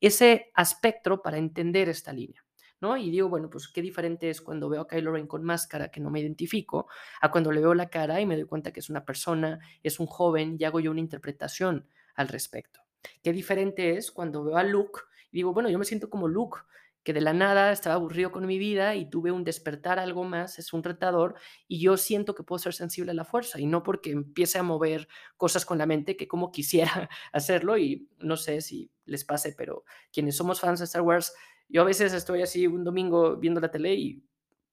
ese 0.00 0.52
aspecto 0.54 1.20
para 1.20 1.36
entender 1.36 1.88
esta 1.88 2.12
línea. 2.12 2.43
Y 2.96 3.10
digo, 3.10 3.28
bueno, 3.28 3.48
pues 3.50 3.68
qué 3.68 3.82
diferente 3.82 4.30
es 4.30 4.40
cuando 4.40 4.68
veo 4.68 4.82
a 4.82 4.86
Kylo 4.86 5.12
Ren 5.12 5.26
con 5.26 5.42
máscara 5.42 5.90
que 5.90 6.00
no 6.00 6.10
me 6.10 6.20
identifico, 6.20 6.86
a 7.20 7.30
cuando 7.30 7.50
le 7.50 7.60
veo 7.60 7.74
la 7.74 7.88
cara 7.88 8.20
y 8.20 8.26
me 8.26 8.36
doy 8.36 8.44
cuenta 8.44 8.72
que 8.72 8.80
es 8.80 8.90
una 8.90 9.04
persona, 9.04 9.58
es 9.82 9.98
un 9.98 10.06
joven 10.06 10.56
y 10.58 10.64
hago 10.64 10.80
yo 10.80 10.90
una 10.90 11.00
interpretación 11.00 11.88
al 12.14 12.28
respecto. 12.28 12.80
Qué 13.22 13.32
diferente 13.32 13.96
es 13.96 14.12
cuando 14.12 14.44
veo 14.44 14.56
a 14.56 14.62
Luke 14.62 15.00
y 15.30 15.38
digo, 15.38 15.52
bueno, 15.52 15.68
yo 15.68 15.78
me 15.78 15.84
siento 15.84 16.10
como 16.10 16.28
Luke, 16.28 16.58
que 17.04 17.12
de 17.12 17.20
la 17.20 17.34
nada 17.34 17.70
estaba 17.70 17.96
aburrido 17.96 18.32
con 18.32 18.46
mi 18.46 18.58
vida 18.58 18.94
y 18.94 19.08
tuve 19.10 19.30
un 19.30 19.44
despertar 19.44 19.98
algo 19.98 20.24
más, 20.24 20.58
es 20.58 20.72
un 20.72 20.82
retador 20.82 21.34
y 21.68 21.78
yo 21.78 21.98
siento 21.98 22.34
que 22.34 22.42
puedo 22.42 22.58
ser 22.58 22.72
sensible 22.72 23.10
a 23.10 23.14
la 23.14 23.26
fuerza 23.26 23.60
y 23.60 23.66
no 23.66 23.82
porque 23.82 24.10
empiece 24.10 24.58
a 24.58 24.62
mover 24.62 25.06
cosas 25.36 25.66
con 25.66 25.76
la 25.76 25.86
mente 25.86 26.16
que 26.16 26.26
como 26.26 26.50
quisiera 26.50 27.10
hacerlo 27.32 27.76
y 27.76 28.08
no 28.18 28.38
sé 28.38 28.62
si 28.62 28.90
les 29.04 29.24
pase, 29.24 29.54
pero 29.56 29.84
quienes 30.10 30.36
somos 30.36 30.60
fans 30.60 30.78
de 30.78 30.86
Star 30.86 31.02
Wars 31.02 31.34
yo 31.74 31.82
a 31.82 31.84
veces 31.84 32.12
estoy 32.12 32.40
así 32.40 32.68
un 32.68 32.84
domingo 32.84 33.34
viendo 33.34 33.60
la 33.60 33.68
tele 33.68 33.94
y 33.94 34.22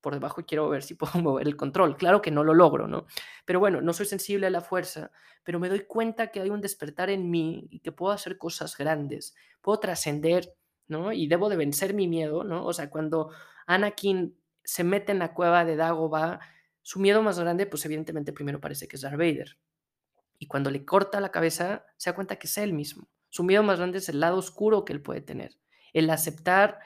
por 0.01 0.13
debajo 0.13 0.46
quiero 0.46 0.70
ver 0.70 0.84
si 0.84 0.93
puedo 0.96 1.20
mover 1.20 1.48
el 1.48 1.58
control. 1.58 1.98
Claro 1.98 2.22
que 2.22 2.29
no 2.29 2.43
lo 2.43 2.53
logro, 2.53 2.88
¿no? 2.88 3.08
Pero 3.43 3.60
bueno, 3.60 3.81
no 3.81 3.91
soy 3.91 4.05
sensible 4.05 4.46
a 4.46 4.51
la 4.51 4.62
fuerza, 4.62 5.10
pero 5.43 5.60
me 5.60 5.67
doy 5.67 5.79
cuenta 5.86 6.27
que 6.27 6.41
hay 6.41 6.51
un 6.51 6.62
despertar 6.62 7.10
en 7.10 7.31
mí 7.31 7.67
y 7.72 7.79
que 7.79 7.91
puedo 7.91 8.13
hacer 8.13 8.38
cosas 8.38 8.77
grandes, 8.77 9.34
puedo 9.62 9.79
trascender, 9.79 10.53
¿no? 10.88 11.12
Y 11.12 11.25
debo 11.25 11.50
de 11.50 11.58
vencer 11.58 11.96
mi 11.96 12.08
miedo, 12.08 12.43
¿no? 12.43 12.63
O 12.67 12.72
sea, 12.72 12.91
cuando 12.91 13.31
Anakin 13.65 14.38
se 14.63 14.84
mete 14.84 15.12
en 15.12 15.17
la 15.17 15.34
cueva 15.34 15.65
de 15.65 15.77
Dagobah, 15.77 16.39
su 16.84 17.00
miedo 17.00 17.24
más 17.24 17.39
grande, 17.39 17.65
pues 17.65 17.84
evidentemente 17.84 18.31
primero 18.31 18.62
parece 18.62 18.88
que 18.88 18.98
es 18.98 19.01
Darth 19.01 19.17
Vader. 19.17 19.58
Y 20.38 20.46
cuando 20.46 20.70
le 20.70 20.86
corta 20.86 21.20
la 21.20 21.31
cabeza, 21.31 21.84
se 21.98 22.12
da 22.12 22.15
cuenta 22.15 22.36
que 22.36 22.46
es 22.46 22.60
él 22.60 22.74
mismo. 22.74 23.10
Su 23.29 23.43
miedo 23.43 23.63
más 23.63 23.79
grande 23.79 23.98
es 23.98 24.10
el 24.10 24.20
lado 24.20 24.38
oscuro 24.38 24.86
que 24.86 24.93
él 24.93 25.01
puede 25.01 25.22
tener 25.22 25.58
el 25.93 26.10
aceptar 26.10 26.79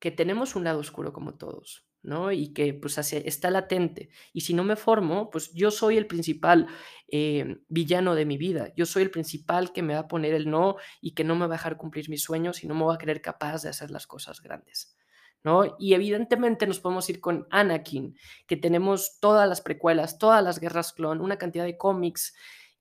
que 0.00 0.10
tenemos 0.10 0.56
un 0.56 0.64
lado 0.64 0.80
oscuro 0.80 1.12
como 1.12 1.34
todos, 1.34 1.86
¿no? 2.02 2.32
Y 2.32 2.52
que 2.54 2.72
pues 2.72 2.98
está 2.98 3.50
latente. 3.50 4.08
Y 4.32 4.40
si 4.40 4.54
no 4.54 4.64
me 4.64 4.76
formo, 4.76 5.30
pues 5.30 5.52
yo 5.52 5.70
soy 5.70 5.98
el 5.98 6.06
principal 6.06 6.66
eh, 7.08 7.58
villano 7.68 8.14
de 8.14 8.24
mi 8.24 8.38
vida. 8.38 8.72
Yo 8.74 8.86
soy 8.86 9.02
el 9.02 9.10
principal 9.10 9.72
que 9.72 9.82
me 9.82 9.94
va 9.94 10.00
a 10.00 10.08
poner 10.08 10.32
el 10.32 10.50
no 10.50 10.76
y 11.02 11.12
que 11.12 11.22
no 11.22 11.34
me 11.34 11.46
va 11.46 11.54
a 11.54 11.58
dejar 11.58 11.76
cumplir 11.76 12.08
mis 12.08 12.22
sueños 12.22 12.64
y 12.64 12.66
no 12.66 12.74
me 12.74 12.84
va 12.84 12.94
a 12.94 12.98
creer 12.98 13.20
capaz 13.20 13.62
de 13.62 13.68
hacer 13.68 13.90
las 13.90 14.06
cosas 14.06 14.40
grandes. 14.40 14.96
¿No? 15.42 15.76
Y 15.78 15.94
evidentemente 15.94 16.66
nos 16.66 16.80
podemos 16.80 17.08
ir 17.08 17.18
con 17.18 17.46
Anakin, 17.50 18.14
que 18.46 18.58
tenemos 18.58 19.18
todas 19.20 19.48
las 19.48 19.62
precuelas, 19.62 20.18
todas 20.18 20.44
las 20.44 20.60
guerras 20.60 20.92
clon, 20.92 21.22
una 21.22 21.38
cantidad 21.38 21.64
de 21.64 21.78
cómics 21.78 22.34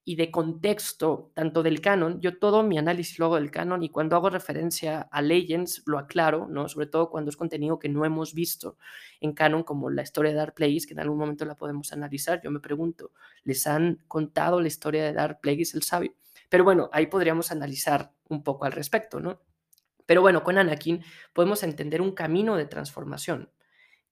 y 0.09 0.15
de 0.15 0.31
contexto, 0.31 1.29
tanto 1.35 1.61
del 1.61 1.81
canon, 1.81 2.19
yo 2.19 2.39
todo 2.39 2.63
mi 2.63 2.79
análisis 2.79 3.19
lo 3.19 3.25
hago 3.25 3.35
del 3.35 3.51
canon 3.51 3.83
y 3.83 3.89
cuando 3.89 4.15
hago 4.15 4.31
referencia 4.31 5.01
a 5.01 5.21
Legends 5.21 5.83
lo 5.85 5.99
aclaro, 5.99 6.47
¿no? 6.49 6.67
sobre 6.67 6.87
todo 6.87 7.11
cuando 7.11 7.29
es 7.29 7.37
contenido 7.37 7.77
que 7.77 7.89
no 7.89 8.03
hemos 8.05 8.33
visto 8.33 8.79
en 9.21 9.33
canon, 9.33 9.61
como 9.61 9.91
la 9.91 10.01
historia 10.01 10.31
de 10.31 10.37
Dark 10.37 10.55
Plagueis, 10.55 10.87
que 10.87 10.93
en 10.93 10.99
algún 11.01 11.19
momento 11.19 11.45
la 11.45 11.53
podemos 11.53 11.93
analizar. 11.93 12.41
Yo 12.43 12.49
me 12.49 12.59
pregunto, 12.59 13.11
¿les 13.43 13.67
han 13.67 14.01
contado 14.07 14.59
la 14.59 14.67
historia 14.67 15.03
de 15.03 15.13
Dark 15.13 15.41
Plagueis 15.41 15.75
el 15.75 15.83
sabio? 15.83 16.15
Pero 16.49 16.63
bueno, 16.63 16.89
ahí 16.91 17.05
podríamos 17.05 17.51
analizar 17.51 18.11
un 18.29 18.41
poco 18.41 18.65
al 18.65 18.71
respecto, 18.71 19.19
¿no? 19.19 19.43
Pero 20.07 20.23
bueno, 20.23 20.43
con 20.43 20.57
Anakin 20.57 21.03
podemos 21.33 21.61
entender 21.61 22.01
un 22.01 22.13
camino 22.13 22.55
de 22.55 22.65
transformación 22.65 23.51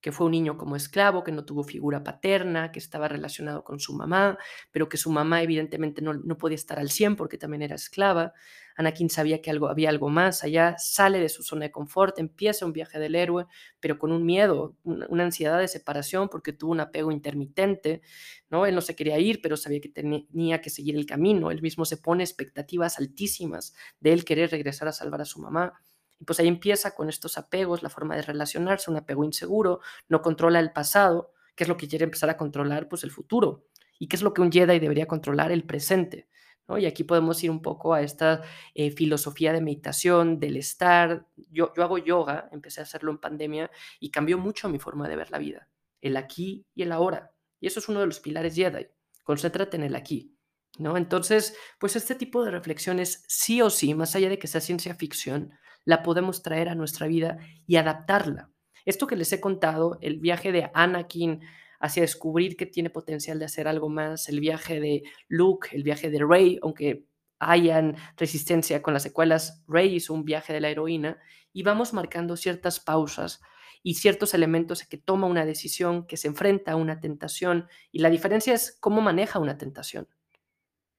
que 0.00 0.12
fue 0.12 0.26
un 0.26 0.32
niño 0.32 0.56
como 0.56 0.76
esclavo, 0.76 1.24
que 1.24 1.32
no 1.32 1.44
tuvo 1.44 1.64
figura 1.64 2.04
paterna, 2.04 2.70
que 2.70 2.78
estaba 2.78 3.08
relacionado 3.08 3.64
con 3.64 3.80
su 3.80 3.94
mamá, 3.94 4.38
pero 4.70 4.88
que 4.88 4.96
su 4.96 5.10
mamá 5.10 5.42
evidentemente 5.42 6.02
no, 6.02 6.38
podía 6.38 6.54
estar 6.54 6.78
al 6.78 6.90
100 6.90 7.16
porque 7.16 7.38
también 7.38 7.62
era 7.62 7.74
esclava. 7.74 8.32
Anakin 8.76 9.10
sabía 9.10 9.42
que 9.42 9.50
algo, 9.50 9.68
había 9.68 9.88
algo 9.88 10.08
más 10.08 10.44
allá, 10.44 10.76
sale 10.78 11.18
de 11.18 11.28
su 11.28 11.42
zona 11.42 11.64
de 11.64 11.72
confort, 11.72 12.16
empieza 12.20 12.64
un 12.64 12.72
viaje 12.72 13.00
del 13.00 13.16
héroe, 13.16 13.46
pero 13.80 13.98
con 13.98 14.12
un 14.12 14.24
miedo, 14.24 14.76
una, 14.84 15.24
ansiedad 15.24 15.58
de 15.58 15.66
separación 15.66 16.28
porque 16.28 16.52
tuvo 16.52 16.70
un 16.72 16.80
apego 16.80 17.10
intermitente, 17.10 18.02
¿no? 18.50 18.66
Él 18.66 18.76
no 18.76 18.80
se 18.80 18.94
quería 18.94 19.18
ir, 19.18 19.40
pero 19.42 19.56
sabía 19.56 19.80
que 19.80 19.88
tenía 19.88 20.60
que 20.60 20.70
seguir 20.70 20.94
el 20.94 21.06
camino, 21.06 21.50
él 21.50 21.60
mismo 21.60 21.84
se 21.84 21.96
pone 21.96 22.22
expectativas 22.22 23.00
altísimas 23.00 23.74
de 23.98 24.12
él 24.12 24.24
querer 24.24 24.50
regresar 24.50 24.86
a 24.86 24.92
salvar 24.92 25.22
a 25.22 25.24
su 25.24 25.40
mamá 25.40 25.74
y 26.18 26.24
pues 26.24 26.40
ahí 26.40 26.48
empieza 26.48 26.94
con 26.94 27.08
estos 27.08 27.38
apegos, 27.38 27.82
la 27.82 27.90
forma 27.90 28.16
de 28.16 28.22
relacionarse, 28.22 28.90
un 28.90 28.96
apego 28.96 29.24
inseguro, 29.24 29.80
no 30.08 30.20
controla 30.20 30.60
el 30.60 30.72
pasado, 30.72 31.32
que 31.54 31.64
es 31.64 31.68
lo 31.68 31.76
que 31.76 31.88
quiere 31.88 32.04
empezar 32.04 32.30
a 32.30 32.36
controlar, 32.36 32.88
pues 32.88 33.04
el 33.04 33.10
futuro. 33.10 33.66
¿Y 33.98 34.08
qué 34.08 34.16
es 34.16 34.22
lo 34.22 34.32
que 34.32 34.40
un 34.40 34.52
Jedi 34.52 34.78
debería 34.78 35.06
controlar? 35.06 35.52
El 35.52 35.64
presente. 35.64 36.28
¿no? 36.66 36.78
Y 36.78 36.86
aquí 36.86 37.04
podemos 37.04 37.42
ir 37.42 37.50
un 37.50 37.62
poco 37.62 37.94
a 37.94 38.02
esta 38.02 38.42
eh, 38.74 38.90
filosofía 38.90 39.52
de 39.52 39.60
meditación, 39.60 40.38
del 40.38 40.56
estar. 40.56 41.26
Yo, 41.50 41.72
yo 41.74 41.82
hago 41.82 41.98
yoga, 41.98 42.48
empecé 42.52 42.80
a 42.80 42.84
hacerlo 42.84 43.10
en 43.10 43.18
pandemia 43.18 43.70
y 44.00 44.10
cambió 44.10 44.38
mucho 44.38 44.68
mi 44.68 44.78
forma 44.78 45.08
de 45.08 45.16
ver 45.16 45.30
la 45.30 45.38
vida. 45.38 45.68
El 46.00 46.16
aquí 46.16 46.66
y 46.74 46.82
el 46.82 46.92
ahora. 46.92 47.32
Y 47.60 47.66
eso 47.66 47.80
es 47.80 47.88
uno 47.88 48.00
de 48.00 48.06
los 48.06 48.20
pilares 48.20 48.54
Jedi. 48.54 48.86
Concéntrate 49.24 49.76
en 49.76 49.84
el 49.84 49.96
aquí. 49.96 50.34
¿no? 50.78 50.96
Entonces, 50.96 51.56
pues 51.78 51.96
este 51.96 52.14
tipo 52.14 52.44
de 52.44 52.50
reflexiones, 52.50 53.24
sí 53.26 53.60
o 53.62 53.70
sí, 53.70 53.94
más 53.94 54.14
allá 54.14 54.28
de 54.28 54.38
que 54.38 54.46
sea 54.46 54.60
ciencia 54.60 54.94
ficción, 54.94 55.52
la 55.88 56.02
podemos 56.02 56.42
traer 56.42 56.68
a 56.68 56.74
nuestra 56.74 57.06
vida 57.06 57.38
y 57.66 57.76
adaptarla. 57.76 58.50
Esto 58.84 59.06
que 59.06 59.16
les 59.16 59.32
he 59.32 59.40
contado, 59.40 59.96
el 60.02 60.18
viaje 60.18 60.52
de 60.52 60.70
Anakin 60.74 61.40
hacia 61.80 62.02
descubrir 62.02 62.58
que 62.58 62.66
tiene 62.66 62.90
potencial 62.90 63.38
de 63.38 63.46
hacer 63.46 63.66
algo 63.66 63.88
más, 63.88 64.28
el 64.28 64.38
viaje 64.38 64.80
de 64.80 65.04
Luke, 65.28 65.70
el 65.72 65.84
viaje 65.84 66.10
de 66.10 66.22
Rey, 66.22 66.58
aunque 66.60 67.06
hayan 67.38 67.96
resistencia 68.18 68.82
con 68.82 68.92
las 68.92 69.02
secuelas, 69.02 69.64
Rey 69.66 69.94
hizo 69.94 70.12
un 70.12 70.26
viaje 70.26 70.52
de 70.52 70.60
la 70.60 70.68
heroína 70.68 71.16
y 71.54 71.62
vamos 71.62 71.94
marcando 71.94 72.36
ciertas 72.36 72.80
pausas 72.80 73.40
y 73.82 73.94
ciertos 73.94 74.34
elementos 74.34 74.82
que 74.82 74.98
toma 74.98 75.26
una 75.26 75.46
decisión, 75.46 76.06
que 76.06 76.18
se 76.18 76.28
enfrenta 76.28 76.72
a 76.72 76.76
una 76.76 77.00
tentación 77.00 77.66
y 77.90 78.00
la 78.00 78.10
diferencia 78.10 78.52
es 78.52 78.76
cómo 78.78 79.00
maneja 79.00 79.38
una 79.38 79.56
tentación. 79.56 80.06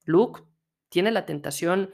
Luke 0.03 0.41
tiene 0.89 1.11
la 1.11 1.27
tentación 1.27 1.91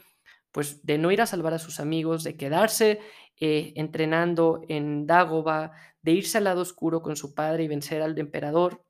pues 0.56 0.86
de 0.86 0.98
no 0.98 1.12
ir 1.12 1.22
a 1.22 1.26
salvar 1.26 1.54
a 1.54 1.60
sus 1.60 1.82
amigos, 1.82 2.24
de 2.24 2.38
quedarse 2.38 3.02
eh, 3.42 3.74
entrenando 3.76 4.62
en 4.70 5.06
Dagoba, 5.06 5.74
de 6.02 6.14
irse 6.14 6.38
al 6.38 6.46
lado 6.46 6.62
oscuro 6.62 7.02
con 7.02 7.18
su 7.18 7.34
padre 7.34 7.66
y 7.66 7.68
vencer 7.68 8.02
al 8.02 8.18
emperador. 8.18 8.82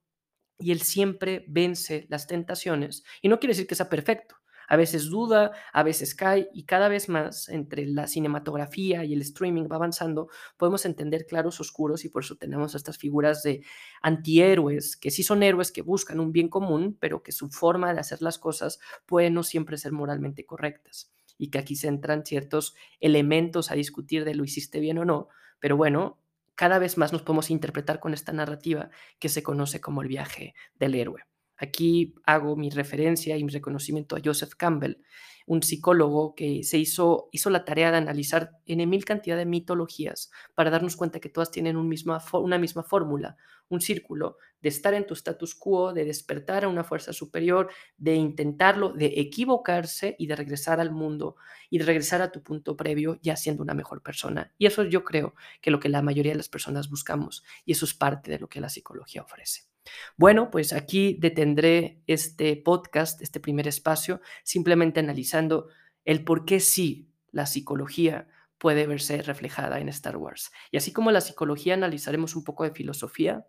Y 0.59 0.71
él 0.71 0.81
siempre 0.81 1.43
vence 1.47 2.05
las 2.07 2.27
tentaciones. 2.27 3.03
Y 3.19 3.29
no 3.29 3.39
quiere 3.39 3.53
decir 3.53 3.65
que 3.65 3.73
sea 3.73 3.89
perfecto. 3.89 4.35
A 4.67 4.77
veces 4.77 5.09
duda, 5.09 5.53
a 5.73 5.81
veces 5.81 6.13
cae 6.13 6.49
y 6.53 6.65
cada 6.65 6.87
vez 6.87 7.09
más 7.09 7.49
entre 7.49 7.87
la 7.87 8.05
cinematografía 8.05 9.03
y 9.03 9.13
el 9.13 9.21
streaming 9.21 9.63
va 9.63 9.77
avanzando, 9.77 10.29
podemos 10.57 10.85
entender 10.85 11.25
claros 11.25 11.59
oscuros 11.59 12.05
y 12.05 12.09
por 12.09 12.23
eso 12.23 12.35
tenemos 12.35 12.75
estas 12.75 12.99
figuras 12.99 13.41
de 13.41 13.63
antihéroes, 14.03 14.97
que 14.97 15.09
sí 15.09 15.23
son 15.23 15.41
héroes 15.41 15.71
que 15.71 15.81
buscan 15.81 16.19
un 16.19 16.31
bien 16.31 16.47
común, 16.47 16.95
pero 16.99 17.23
que 17.23 17.31
su 17.31 17.49
forma 17.49 17.91
de 17.91 18.01
hacer 18.01 18.21
las 18.21 18.37
cosas 18.37 18.77
puede 19.07 19.31
no 19.31 19.41
siempre 19.41 19.79
ser 19.79 19.93
moralmente 19.93 20.45
correctas 20.45 21.14
y 21.37 21.49
que 21.49 21.59
aquí 21.59 21.75
se 21.75 21.87
entran 21.87 22.25
ciertos 22.25 22.75
elementos 22.99 23.71
a 23.71 23.75
discutir 23.75 24.25
de 24.25 24.35
lo 24.35 24.43
hiciste 24.43 24.79
bien 24.79 24.97
o 24.97 25.05
no, 25.05 25.29
pero 25.59 25.77
bueno, 25.77 26.19
cada 26.55 26.79
vez 26.79 26.97
más 26.97 27.11
nos 27.11 27.21
podemos 27.21 27.51
interpretar 27.51 27.99
con 27.99 28.13
esta 28.13 28.31
narrativa 28.31 28.89
que 29.19 29.29
se 29.29 29.43
conoce 29.43 29.81
como 29.81 30.01
el 30.01 30.07
viaje 30.07 30.55
del 30.79 30.95
héroe. 30.95 31.23
Aquí 31.57 32.15
hago 32.25 32.55
mi 32.55 32.69
referencia 32.69 33.37
y 33.37 33.43
mi 33.43 33.51
reconocimiento 33.51 34.15
a 34.15 34.21
Joseph 34.23 34.53
Campbell, 34.55 34.97
un 35.45 35.61
psicólogo 35.61 36.33
que 36.35 36.63
se 36.63 36.77
hizo, 36.77 37.29
hizo 37.31 37.49
la 37.49 37.65
tarea 37.65 37.91
de 37.91 37.97
analizar 37.97 38.51
en 38.65 38.89
mil 38.89 39.05
cantidad 39.05 39.37
de 39.37 39.45
mitologías 39.45 40.31
para 40.55 40.71
darnos 40.71 40.95
cuenta 40.95 41.19
que 41.19 41.29
todas 41.29 41.51
tienen 41.51 41.77
una 41.77 42.57
misma 42.57 42.83
fórmula, 42.83 43.37
un 43.69 43.81
círculo 43.81 44.37
de 44.61 44.69
estar 44.69 44.93
en 44.93 45.05
tu 45.05 45.13
status 45.13 45.55
quo, 45.55 45.93
de 45.93 46.05
despertar 46.05 46.63
a 46.63 46.67
una 46.67 46.83
fuerza 46.83 47.13
superior, 47.13 47.69
de 47.97 48.15
intentarlo, 48.15 48.93
de 48.93 49.13
equivocarse 49.17 50.15
y 50.17 50.27
de 50.27 50.35
regresar 50.35 50.79
al 50.79 50.91
mundo 50.91 51.35
y 51.69 51.77
de 51.77 51.85
regresar 51.85 52.21
a 52.21 52.31
tu 52.31 52.41
punto 52.41 52.75
previo 52.75 53.19
ya 53.21 53.35
siendo 53.35 53.61
una 53.61 53.73
mejor 53.75 54.01
persona. 54.01 54.51
Y 54.57 54.65
eso 54.65 54.83
yo 54.83 55.03
creo 55.03 55.35
que 55.61 55.71
lo 55.71 55.79
que 55.79 55.89
la 55.89 56.01
mayoría 56.01 56.31
de 56.31 56.37
las 56.37 56.49
personas 56.49 56.89
buscamos 56.89 57.43
y 57.65 57.73
eso 57.73 57.85
es 57.85 57.93
parte 57.93 58.31
de 58.31 58.39
lo 58.39 58.49
que 58.49 58.61
la 58.61 58.69
psicología 58.69 59.21
ofrece. 59.21 59.74
Bueno, 60.17 60.49
pues 60.51 60.73
aquí 60.73 61.17
detendré 61.19 62.01
este 62.07 62.55
podcast, 62.55 63.21
este 63.21 63.39
primer 63.39 63.67
espacio, 63.67 64.21
simplemente 64.43 64.99
analizando 64.99 65.67
el 66.05 66.23
por 66.23 66.45
qué 66.45 66.59
sí 66.59 67.09
la 67.31 67.45
psicología 67.45 68.27
puede 68.57 68.87
verse 68.87 69.21
reflejada 69.21 69.79
en 69.79 69.89
Star 69.89 70.17
Wars. 70.17 70.51
Y 70.71 70.77
así 70.77 70.93
como 70.93 71.11
la 71.11 71.21
psicología 71.21 71.73
analizaremos 71.73 72.35
un 72.35 72.43
poco 72.43 72.63
de 72.63 72.71
filosofía, 72.71 73.45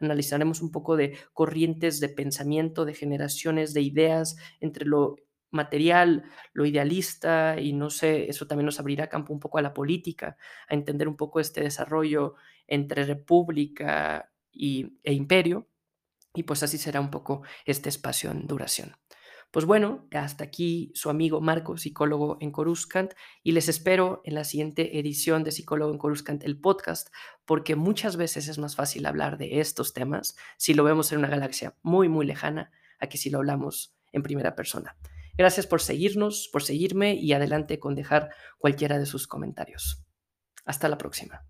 analizaremos 0.00 0.62
un 0.62 0.72
poco 0.72 0.96
de 0.96 1.16
corrientes 1.32 2.00
de 2.00 2.08
pensamiento, 2.08 2.84
de 2.84 2.94
generaciones 2.94 3.74
de 3.74 3.82
ideas 3.82 4.36
entre 4.60 4.86
lo 4.86 5.16
material, 5.50 6.24
lo 6.52 6.66
idealista 6.66 7.60
y 7.60 7.72
no 7.72 7.90
sé, 7.90 8.28
eso 8.28 8.46
también 8.46 8.66
nos 8.66 8.80
abrirá 8.80 9.08
campo 9.08 9.32
un 9.32 9.40
poco 9.40 9.58
a 9.58 9.62
la 9.62 9.74
política, 9.74 10.36
a 10.68 10.74
entender 10.74 11.08
un 11.08 11.16
poco 11.16 11.40
este 11.40 11.62
desarrollo 11.62 12.34
entre 12.66 13.04
república 13.04 14.32
y, 14.52 14.98
e 15.02 15.12
imperio. 15.12 15.68
Y 16.36 16.44
pues 16.44 16.62
así 16.62 16.78
será 16.78 17.00
un 17.00 17.10
poco 17.10 17.42
este 17.64 17.88
espacio 17.88 18.30
en 18.30 18.46
duración. 18.46 18.94
Pues 19.50 19.64
bueno, 19.64 20.06
hasta 20.12 20.44
aquí 20.44 20.92
su 20.94 21.08
amigo 21.08 21.40
Marco, 21.40 21.78
psicólogo 21.78 22.36
en 22.40 22.50
Coruscant, 22.50 23.14
y 23.42 23.52
les 23.52 23.68
espero 23.68 24.20
en 24.24 24.34
la 24.34 24.44
siguiente 24.44 24.98
edición 24.98 25.44
de 25.44 25.52
Psicólogo 25.52 25.92
en 25.92 25.98
Coruscant, 25.98 26.44
el 26.44 26.60
podcast, 26.60 27.08
porque 27.46 27.74
muchas 27.74 28.16
veces 28.16 28.48
es 28.48 28.58
más 28.58 28.76
fácil 28.76 29.06
hablar 29.06 29.38
de 29.38 29.60
estos 29.60 29.94
temas 29.94 30.36
si 30.58 30.74
lo 30.74 30.84
vemos 30.84 31.10
en 31.10 31.20
una 31.20 31.28
galaxia 31.28 31.74
muy, 31.82 32.08
muy 32.08 32.26
lejana, 32.26 32.70
a 32.98 33.08
que 33.08 33.18
si 33.18 33.30
lo 33.30 33.38
hablamos 33.38 33.96
en 34.12 34.22
primera 34.22 34.54
persona. 34.54 34.96
Gracias 35.38 35.66
por 35.66 35.80
seguirnos, 35.80 36.48
por 36.52 36.62
seguirme 36.62 37.14
y 37.14 37.32
adelante 37.32 37.78
con 37.78 37.94
dejar 37.94 38.30
cualquiera 38.58 38.98
de 38.98 39.06
sus 39.06 39.26
comentarios. 39.26 40.02
Hasta 40.64 40.88
la 40.88 40.98
próxima. 40.98 41.46